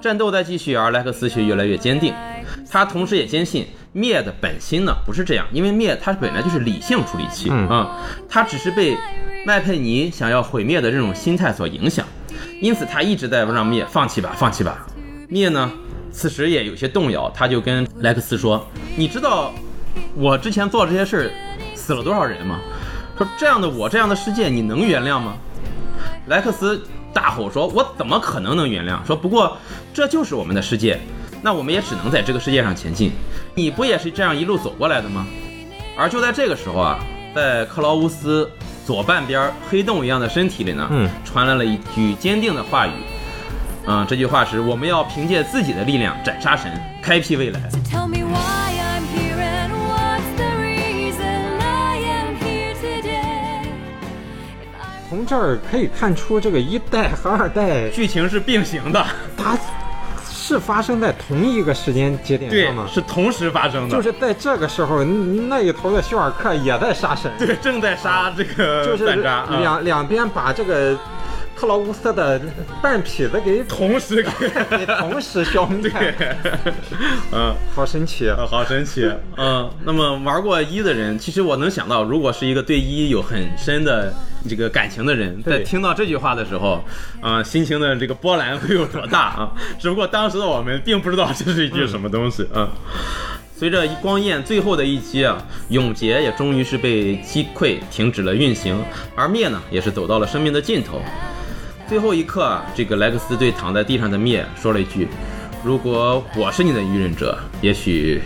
[0.00, 2.14] 战斗在继续，而莱克斯却越来越坚定。
[2.70, 7.98] 他同时也坚信灭的本心呢不是这样，因为灭它本来就是理性处理器嗯啊，
[8.30, 8.96] 他只是被
[9.44, 12.06] 麦佩尼想要毁灭的这种心态所影响，
[12.62, 14.86] 因此他一直在让灭放弃吧，放弃吧。
[15.28, 15.70] 灭呢，
[16.10, 18.66] 此时也有些动摇，他就跟莱克斯说
[18.96, 19.52] ：“你知道
[20.14, 21.30] 我之前做这些事儿
[21.74, 22.58] 死了多少人吗？
[23.16, 25.34] 说这样的我这样的世界你能原谅吗？”
[26.28, 29.04] 莱克斯大吼说：“我怎么可能能原谅？
[29.06, 29.56] 说不过
[29.94, 31.00] 这就是我们的世界，
[31.42, 33.12] 那我们也只能在这个世界上前进。
[33.54, 35.26] 你不也是这样一路走过来的吗？”
[35.96, 36.98] 而就在这个时候啊，
[37.34, 38.50] 在克劳乌斯
[38.84, 42.90] 左半边黑洞一样的身体里呢，嗯传来了一句坚定的话语。
[43.86, 47.70] 嗯，这句话是我们要凭借自己的力量斩杀神，开辟未来。
[55.16, 59.02] 从这儿可以看出，这个一代和二代剧情是并行的，
[59.34, 59.58] 它
[60.22, 62.86] 是发生在同一个时间节点上吗，？
[62.86, 70.94] 是同时发生的，就是在这个时候，那一头的休尔克也在杀神，对，正在杀这个就是两两边把这个
[71.56, 72.38] 特劳乌斯的
[72.82, 75.90] 半痞子给 同时给，同时消灭，
[77.32, 77.54] 嗯。
[77.74, 78.28] 好神奇。
[78.28, 84.12] 啊，好神奇，嗯，那么玩过一的人，其实我能想到，如果是一个对一有很深的
[84.48, 86.84] 这个感情的人，在听到这句话的时候，
[87.20, 89.52] 啊、心情的这个波澜会有多大啊？
[89.78, 92.68] 只不过当时的我们并不知道这是一句什么东西啊。
[93.58, 98.78] 随着光焰最后的一击啊，永劫也终于是被击溃，停止了运行，
[99.14, 101.00] 而灭呢，也是走到了生命的尽头。
[101.88, 105.08] 最后一刻啊，这个莱克斯对躺在地上的灭说了一句
[105.64, 108.20] ：“如果我是你的愚人者，也许……”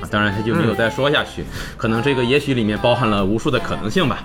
[0.00, 1.44] 啊，当然他就没有再说下去，
[1.76, 4.24] 可能这个也许里面包含了无数的可能性吧。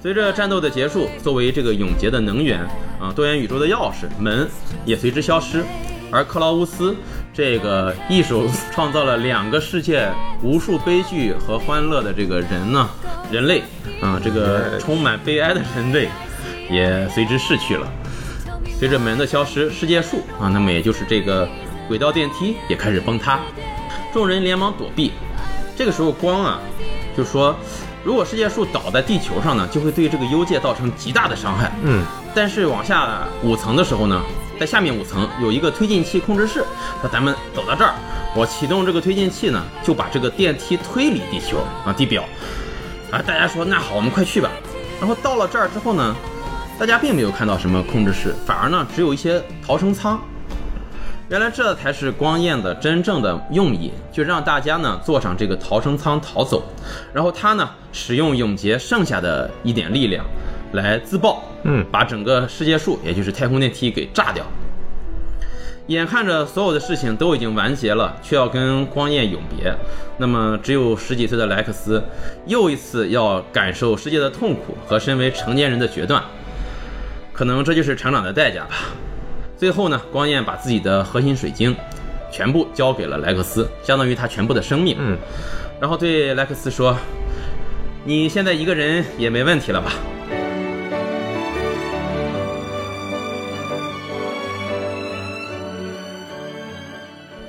[0.00, 2.60] 随着战斗的结束，作为这个永劫的能源
[3.00, 4.48] 啊，多元宇宙的钥匙门
[4.84, 5.64] 也随之消失，
[6.12, 6.94] 而克劳乌斯
[7.34, 10.08] 这个一手创造了两个世界、
[10.40, 12.88] 无数悲剧和欢乐的这个人呢，
[13.32, 13.62] 人类
[14.00, 16.08] 啊，这个充满悲哀的人类
[16.70, 17.86] 也随之逝去了。
[18.78, 21.48] 随着门的消失，世界树啊，那么也就是这个
[21.88, 23.40] 轨道电梯也开始崩塌，
[24.14, 25.10] 众人连忙躲避。
[25.76, 26.60] 这个时候光啊，
[27.16, 27.56] 就说，
[28.04, 31.72] 如果世界树倒在地球上呢，就会对这个幽界造成极大的伤害。
[31.82, 34.22] 嗯，但是往下五层的时候呢，
[34.58, 36.64] 在下面五层有一个推进器控制室，
[37.00, 37.94] 说咱们走到这儿，
[38.34, 42.24] 我启动这个推进器呢，就把这个电梯推离地球啊地表。
[43.10, 44.50] 啊，大家说那好，我们快去吧。
[45.00, 46.14] 然后到了这儿之后呢，
[46.78, 50.20] 大家并没有看到什么控制室，反而呢只有一些逃生舱。
[51.28, 56.62] 原来这才是光焰的真正的用意，就让大家呢坐上这个逃生舱逃走，
[57.12, 60.24] 然后他呢使用永劫剩下的一点力量
[60.72, 64.42] 来自爆，嗯把整个世界树，也就是太空电梯给炸掉。
[65.88, 69.74] 眼看着所有的事情都已经完结了，却要跟光焰永别，
[70.16, 72.02] 那么只有十几岁的莱克斯，
[72.46, 76.22] 又一次要感受世界的痛苦和身为成年人的决断，
[77.34, 78.76] 可能这就是成长的代价吧。
[79.58, 81.74] 最后呢，光彦把自己的核心水晶
[82.30, 84.96] 全部交给了莱克斯，相当于他全部的生命。
[85.00, 85.18] 嗯，
[85.80, 86.96] 然后对莱克斯说
[88.06, 89.92] ：“你现在一个人也没问题了吧？”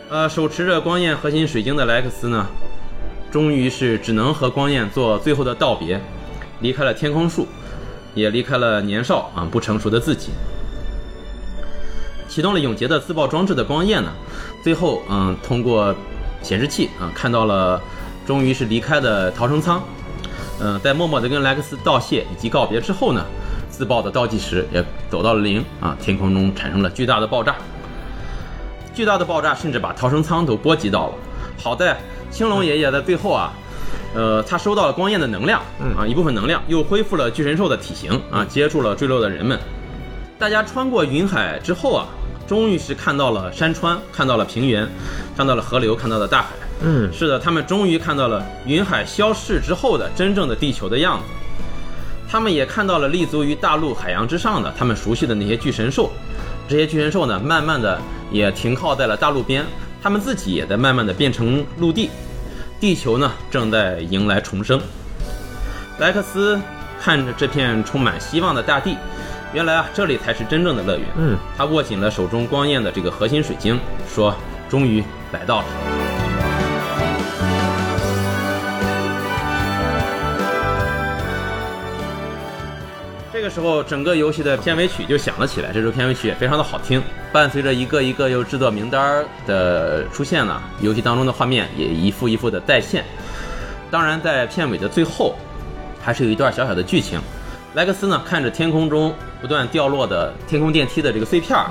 [0.09, 2.47] 呃，手持着光焰核心水晶的莱克斯呢，
[3.29, 6.01] 终于是只能和光焰做最后的道别，
[6.61, 7.47] 离开了天空树，
[8.15, 10.29] 也离开了年少啊不成熟的自己。
[12.29, 14.11] 启动了永劫的自爆装置的光焰呢，
[14.63, 15.93] 最后嗯通过
[16.43, 17.81] 显示器啊看到了，
[18.25, 19.81] 终于是离开的逃生舱。
[20.61, 23.25] 嗯、在默默的跟莱克斯道谢以及告别之后呢，
[23.69, 27.55] 自爆的倒计时也走到了零啊，天空中产生了巨大的爆炸。
[28.93, 31.13] 巨大的爆炸甚至把逃生舱都波及到了。
[31.57, 31.97] 好在
[32.29, 33.53] 青龙爷爷在最后啊，
[34.13, 35.61] 呃，他收到了光焰的能量，
[35.97, 39.57] 啊，一部分能量又恢复了巨神兽的体型啊，接住了坠落的人们。
[40.39, 42.07] 大家穿过云海之后啊，
[42.47, 44.87] 终于是看到了山川，看到了平原，
[45.35, 46.47] 看到了河流，看到了大海。
[46.81, 51.25] 嗯是的，他们终于看到了云海消逝之后的真正的地球的样子。
[52.31, 56.09] 他们也看到了立足于大陆海洋之上的他们熟悉的那些巨神兽。
[56.69, 57.99] 这些巨神兽呢，慢慢的
[58.31, 59.65] 也停靠在了大陆边，
[60.01, 62.09] 他们自己也在慢慢的变成陆地。
[62.79, 64.79] 地球呢，正在迎来重生。
[65.97, 66.57] 莱克斯
[67.01, 68.95] 看着这片充满希望的大地，
[69.51, 71.07] 原来啊，这里才是真正的乐园。
[71.17, 74.35] 嗯，他握紧了手中光焰的这个核心水晶，说
[74.69, 75.65] ：“终于来到了。”
[83.33, 85.71] 这个时候，整个游戏的片尾曲就响了起来。
[85.73, 93.03] 这首片尾曲也非常的好听，伴随着一个一个又制作名单的出现呢，游戏当中的画面也一幅一幅的再现。
[93.89, 95.35] 当然，在片尾的最后，
[95.99, 97.19] 还是有一段小小的剧情。
[97.75, 101.69] 莱克斯呢，看着天空中不断掉落的天空电梯的这个碎片儿，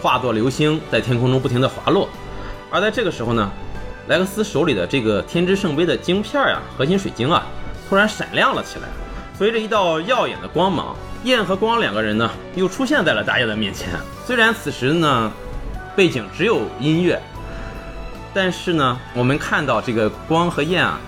[0.00, 2.08] 化作流星在天空中不停的滑落。
[2.70, 3.50] 而在这个时候呢，
[4.08, 7.46] 莱克斯手里的这个天之圣杯的晶片呀、核心水晶啊，
[7.88, 8.88] 突然闪亮了起来。
[9.36, 13.90] 随着一道耀眼的光芒，焰和光两个人呢，又出现在了大家的面前。
[14.24, 15.30] 虽然此时呢，
[15.94, 17.20] 背景只有音乐，
[18.32, 20.98] 但是呢，我们看到这个光和焰啊，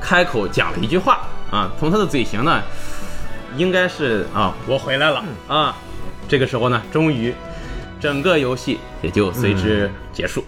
[0.00, 1.20] 开口讲了一句话
[1.50, 2.60] 啊，从他的嘴型呢，
[3.56, 5.76] 应该是啊，我回来了啊。
[6.28, 7.34] 这个时候呢，终于，
[8.00, 10.44] 整个游戏也就随之结束。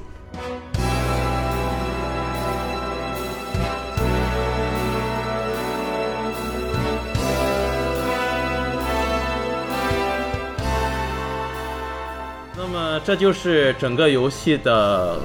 [12.57, 15.17] 那么这就是整个游戏的《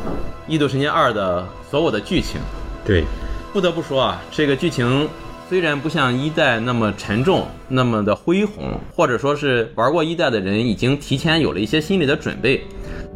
[0.48, 2.42] 异度神剑二》的所有的剧情。
[2.84, 3.06] 对，
[3.54, 5.08] 不得不说啊，这个剧情
[5.50, 12.62] 虽然不像一代那么沉重，那么的恢宏，或者说是玩过一代的人已经提前有了一些心理的准备，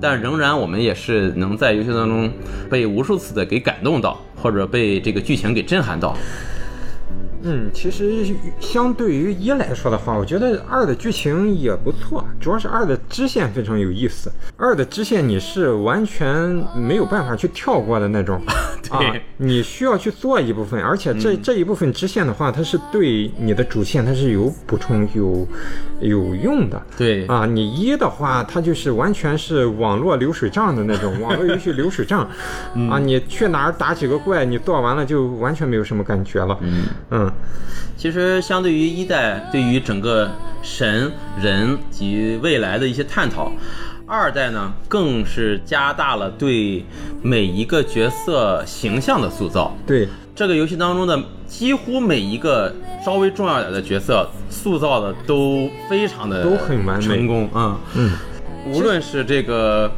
[0.01, 2.31] 但仍然我们也是能在游戏当中
[2.71, 6.17] 被无数次的给感动到，或者被这个剧情给震撼到。
[7.43, 8.25] 嗯，其实
[8.59, 14.31] 相对于一来说的话，我觉得二的剧情也不错，主要是二的支线非常有意思。
[14.57, 16.33] 二的支线你是完全
[16.75, 18.41] 没有办法去跳过的那种，
[18.89, 25.45] 对啊，你需要去做一部分，而且这、这一部分支线的话，它是对你的主线它是有补充、有
[25.99, 26.81] 有用的。
[26.97, 32.21] 对啊，你一的话，它就是完全是网络流水账的那种网络游戏流水账，
[32.89, 36.57] 啊，你去哪儿打几个怪，你做完了就完全没有什么感觉了。
[36.61, 37.32] 嗯嗯
[37.95, 40.29] 其实相对于一代对于整个
[40.61, 41.11] 神
[41.41, 43.51] 人及未来的一些探讨，
[44.05, 46.84] 二代呢更是加大了对
[47.21, 49.75] 每一个角色形象的塑造。
[49.86, 51.17] 对，这个游戏当中的
[51.47, 52.73] 几乎每一个
[53.05, 57.77] 稍微重要点的角色塑造的都非常的都很完美成功啊。
[57.95, 58.11] 嗯，
[58.65, 59.89] 无论是这个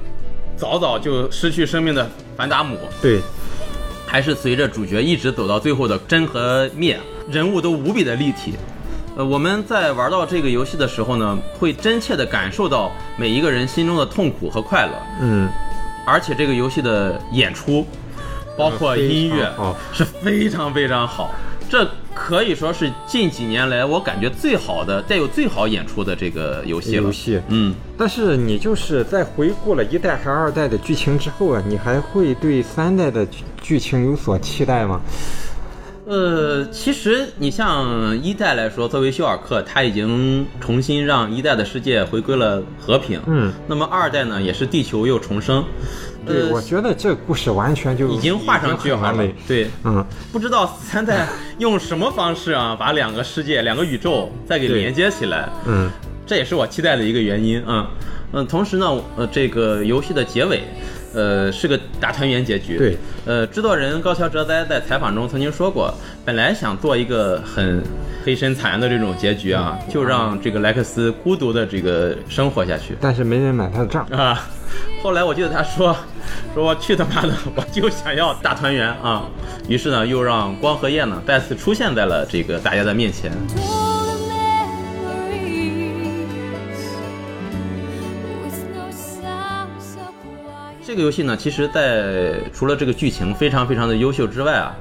[0.55, 2.07] 早早就失去生命的
[2.37, 3.19] 凡达姆，对，
[4.05, 6.99] 还是随着主角一直走到最后的真和灭，
[7.29, 8.53] 人物都无比的立体。
[9.17, 15.49] 呃，我们在玩到这个游戏的时候呢，会真切的感受到每一个人心中的痛苦和快乐，嗯，
[16.05, 17.87] 而且这个游戏的演出，
[18.57, 19.49] 包括音乐
[19.93, 21.33] 非是非常非常好。
[21.69, 27.03] 这可以说是近几年来我感觉最好的、带有最好演出的这个游戏了。
[27.03, 27.41] 游戏。
[27.47, 35.01] 嗯，但是你就是在回顾了一代和二代的剧情之后啊，你还会对三代的剧剧情有所期待吗？
[36.07, 43.19] 呃，其实你像一代来说，作为修尔克，他已经重新让一代的世界回归了和平。
[43.25, 45.63] 嗯，那么二代呢，也是地球又重生。
[46.23, 49.27] 对，呃我觉得这个故事完全就已经画上句号了。
[49.47, 51.27] 对，嗯，不知道三代
[51.57, 55.49] 用什么方式啊，把两个世界、两个宇宙再给连接起来。
[55.65, 55.89] 嗯，
[56.27, 57.89] 这也是我期待的一个原因啊。
[58.31, 58.85] 嗯，同时呢，
[59.15, 60.61] 呃，这个游戏的结尾，
[61.15, 62.77] 呃，是个大团圆结局。
[62.77, 65.93] 对，呃，制作人高桥哲哉在采访中曾经说过，
[66.25, 67.81] 本来想做一个很
[68.25, 72.95] 黑深惨的这种结局啊，就让这个莱克斯孤独的这个生活下去。
[72.99, 74.05] 但是没人买他的账。
[74.11, 74.47] 啊，
[75.01, 75.95] 后来我记得他说，
[76.53, 79.23] 说我去他妈的， 我就想要大团圆啊！
[79.69, 83.31] 于是呢，又让光和夜呢再次出现在了这个大家的面前。
[90.95, 94.73] 这个游戏呢，其实在除了这个剧情非常非常的优秀之外啊，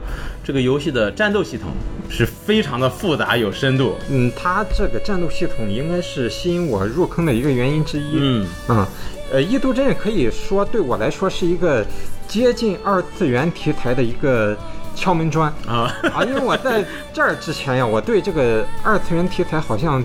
[0.44, 1.70] 这个游戏的战斗系统
[2.08, 3.96] 是非常的复杂有深度。
[4.08, 8.12] 嗯，它这个战斗系统应该是吸引我入坑的一个原因之一。
[8.12, 8.46] 嗯。
[8.68, 8.86] 嗯，
[9.32, 11.84] 呃，异度真人可以说对我来说是一个
[12.28, 14.56] 接近二次元题材的一个
[14.94, 15.52] 敲门砖。
[15.66, 20.00] 啊，啊，因为我在这儿之前呀，我对这个二次元题材好像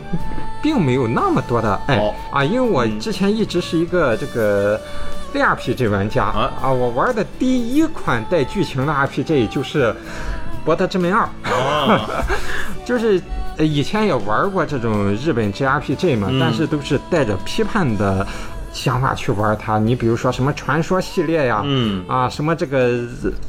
[0.59, 2.15] 并没有那么多的爱、哦。
[2.31, 4.81] 啊，因为我之前一直是一个这个
[5.33, 6.51] CRPG 玩家啊。
[6.61, 9.85] 啊，我玩的第一款带剧情的 RPG 就是
[10.65, 12.09] 《博德之门二》啊，
[12.85, 13.21] 就是
[13.57, 16.39] 呃以前也玩过这种日本 JRPG 嘛，嗯。
[16.39, 18.25] 但是都是带着批判的
[18.71, 19.79] 想法去玩它。
[19.79, 22.03] 你比如说什么传说系列呀，嗯。
[22.07, 22.99] 啊，什么这个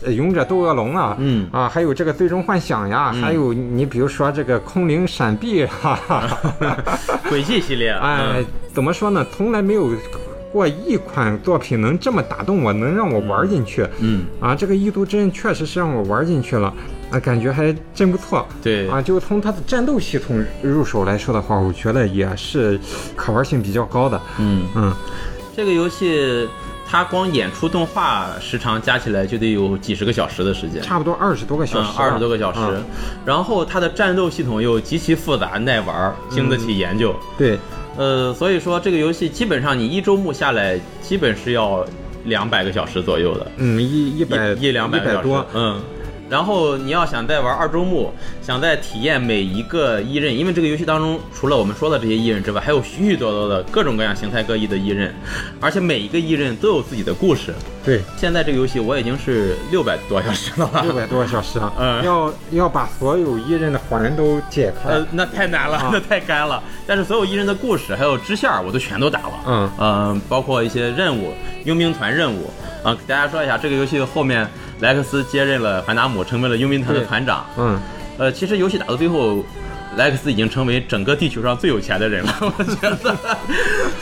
[0.04, 1.48] 呃勇者斗恶龙啊，嗯。
[1.52, 6.22] 啊，还有这个最终幻想呀，还有你比如说这个空灵闪避，哈哈，
[7.28, 9.24] 轨迹系列，哎嗯，怎么说呢？
[9.36, 9.90] 从来没有
[10.52, 13.86] 过一款作品能这么打动我，能让我玩进去。
[14.00, 16.72] 嗯，啊，这个异度真确实是让我玩进去了，
[17.10, 18.46] 啊，感觉还真不错。
[18.62, 22.78] 对啊，就从它的战斗系统入手来说的话，我觉得也是
[23.14, 24.20] 可玩性比较高的。
[24.38, 24.92] 嗯，嗯，
[25.56, 26.48] 这个游戏
[26.86, 30.82] 它光演出动画时长加起来就得有几十个小时的时间。
[30.82, 32.84] 差不多二十多个小嗯，时，二十多个小时，嗯
[33.24, 37.14] 然后它的战斗系统又极其复杂耐玩，经得起研究。
[37.38, 37.56] 对，
[37.96, 41.84] 呃，所以说这个游戏基本上你一周目下来，基本是要
[42.24, 45.80] 两百个小时左右的，嗯，一一百一一两百个小时百多，嗯。
[46.30, 55.12] 然后你要想再玩二周目，想再体验每一个异刃，因为这个游戏当中除了我们说的这些异刃之外，还有许许多多的各种各样形态各异的异刃，
[55.60, 57.52] 而且每一个异刃都有自己的故事。
[57.84, 60.82] 对，现在这个游戏我已经是六百多小时了吧？
[60.82, 64.90] 六百多个小时啊， 嗯要要把所有异刃的环都解开。
[64.90, 66.62] 呃，那太难了，啊那太干了。
[66.86, 69.32] 但是所有异刃的故事还有支线儿，我都全都打了。
[69.46, 71.32] 嗯呃，包括一些任务、
[71.64, 72.50] 佣兵团任务
[72.84, 74.46] 啊、给大家说一下，这个游戏后面
[74.80, 77.46] 莱克斯接任了凡达姆，成为了佣兵团的团长。
[77.56, 77.80] 嗯，
[78.18, 79.44] 呃，其实游戏打到最后，
[79.96, 82.34] 莱克斯已经成为整个地球上最有钱的人了。
[82.40, 83.16] 我觉得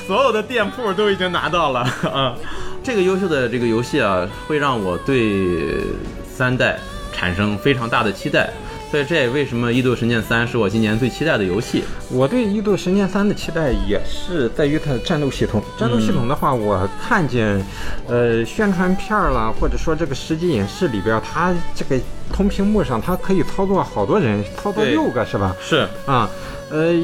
[0.06, 1.80] 所有的店铺都已经拿到了
[2.12, 2.34] 啊。
[2.82, 5.82] 这个优秀的这个游戏啊，会让我对
[6.26, 6.78] 三代
[7.12, 8.48] 产生非常大的期待。
[8.90, 11.84] 所以这也为什么《异度神剑三》是我今年最期待的游戏。
[12.10, 15.62] 我对《异度神剑三》的期待也是在于它的战斗系统。
[15.78, 17.62] 战斗系统的话，我看见，
[18.06, 22.00] 呃，宣传片儿啦，或者说这个实际演示里边儿，它这个
[22.32, 25.54] 同屏幕上它可以操作好多人，操作六个是吧？
[25.60, 26.28] 是，啊，
[26.70, 26.94] 呃。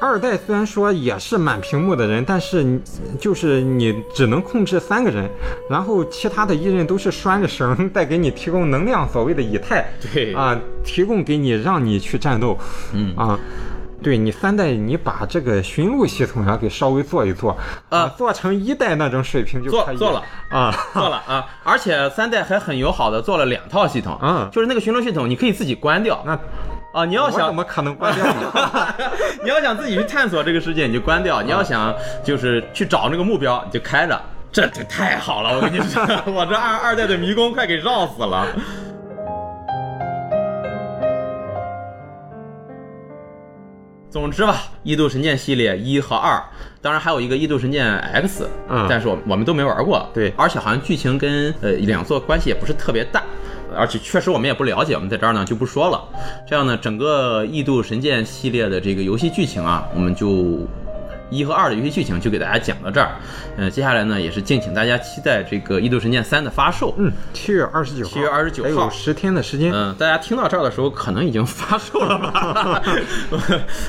[0.00, 2.80] 二代虽然说也是满屏幕的人，但是你
[3.18, 5.28] 就是你只能控制三个人，
[5.70, 10.34] 然后其他的一人都是拴着绳带给你提供能量，所谓的以太，对。
[10.34, 12.58] 啊，提供给你让你去战斗，
[12.92, 13.14] 嗯。
[13.16, 13.38] 啊。
[14.02, 17.56] 对你三代，你把这个寻路系统啊给稍微做一做
[17.88, 20.22] 啊做成一代那种水平就可以做做了。
[20.50, 21.46] 啊， 做了啊！
[21.64, 24.48] 而且三代还很友好的做了两套系统，嗯。
[24.52, 26.22] 就是那个寻路系统，你可以自己关掉。
[26.26, 26.38] 那
[26.96, 28.94] 啊，你要想怎么可能关掉呢？
[29.44, 31.94] 你要想自己去探索这个世界，你就关掉；你要想
[32.24, 34.18] 就是去找那个目标，你就开着。
[34.50, 38.46] 这这太好了，我跟你说， 我这二二代的迷宫快给绕死了。
[44.10, 46.42] 总之吧，《异度神剑》系列一和二，
[46.80, 50.08] 当然还有一个《异度神剑 X》，嗯但是我我们都没玩过。
[50.14, 53.22] 对而且好像剧情跟呃两座关系也不是特别大，
[53.76, 56.02] 而且确实我们也不了解，我们在这儿呢就不说了。
[56.46, 60.66] 这样呢，整个《异度神剑》系列的这个游戏剧情啊，我们就
[61.30, 63.10] 一和二的游戏剧情就给大家讲到这儿。
[63.56, 66.94] 呃，接下来呢，也是敬请大家期待这个《异度神剑三》的发售。
[66.98, 69.72] 嗯，七月二十九号，7月29还有号十天的时间。
[69.72, 72.82] 嗯，大家听到这儿的时候，可能已经发售了吧？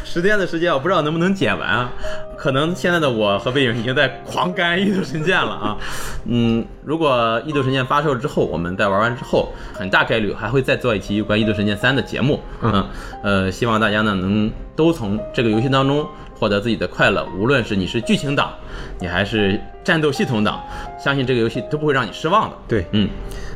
[0.04, 1.92] 十天的时间，我不知道能不能剪完啊。
[2.38, 5.78] 可能现在的我和背影已经在狂干《异度神剑》了啊。
[6.26, 12.40] 嗯，如果《异度神剑》发售之后，我们在玩完之后，很大概率还会再做一期有关《异度神剑三》的节目。
[12.62, 12.88] 嗯，
[13.24, 16.08] 呃，希望大家呢能都从这个游戏当中
[16.38, 18.54] 获得自己的快乐，无论是你是剧情党，
[19.00, 20.64] 你还是战斗系统党，
[21.00, 22.56] 相信这个游戏都不会让你失望的。
[22.68, 23.10] 对，嗯，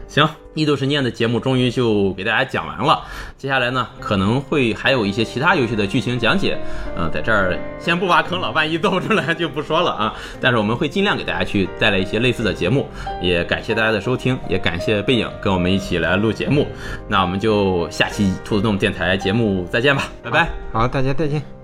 [0.08, 3.04] 行，《异度神剑》的节目终于就给大家讲完了。
[3.38, 6.58] 接下来呢，可能会还有一些其他游戏的剧情讲解，
[6.98, 10.14] 嗯、在这儿先不挖坑了，万一兜出来就不说了啊。
[10.40, 12.88] 但是我们会尽量给大家去带来一些类似的节目，
[13.22, 16.66] 也感谢大家的收听，也感谢背影跟我们一起来录节目。
[17.08, 20.50] 那我们就下期兔子洞电台节目再见吧，拜拜。
[20.74, 21.61] 好，大家再见。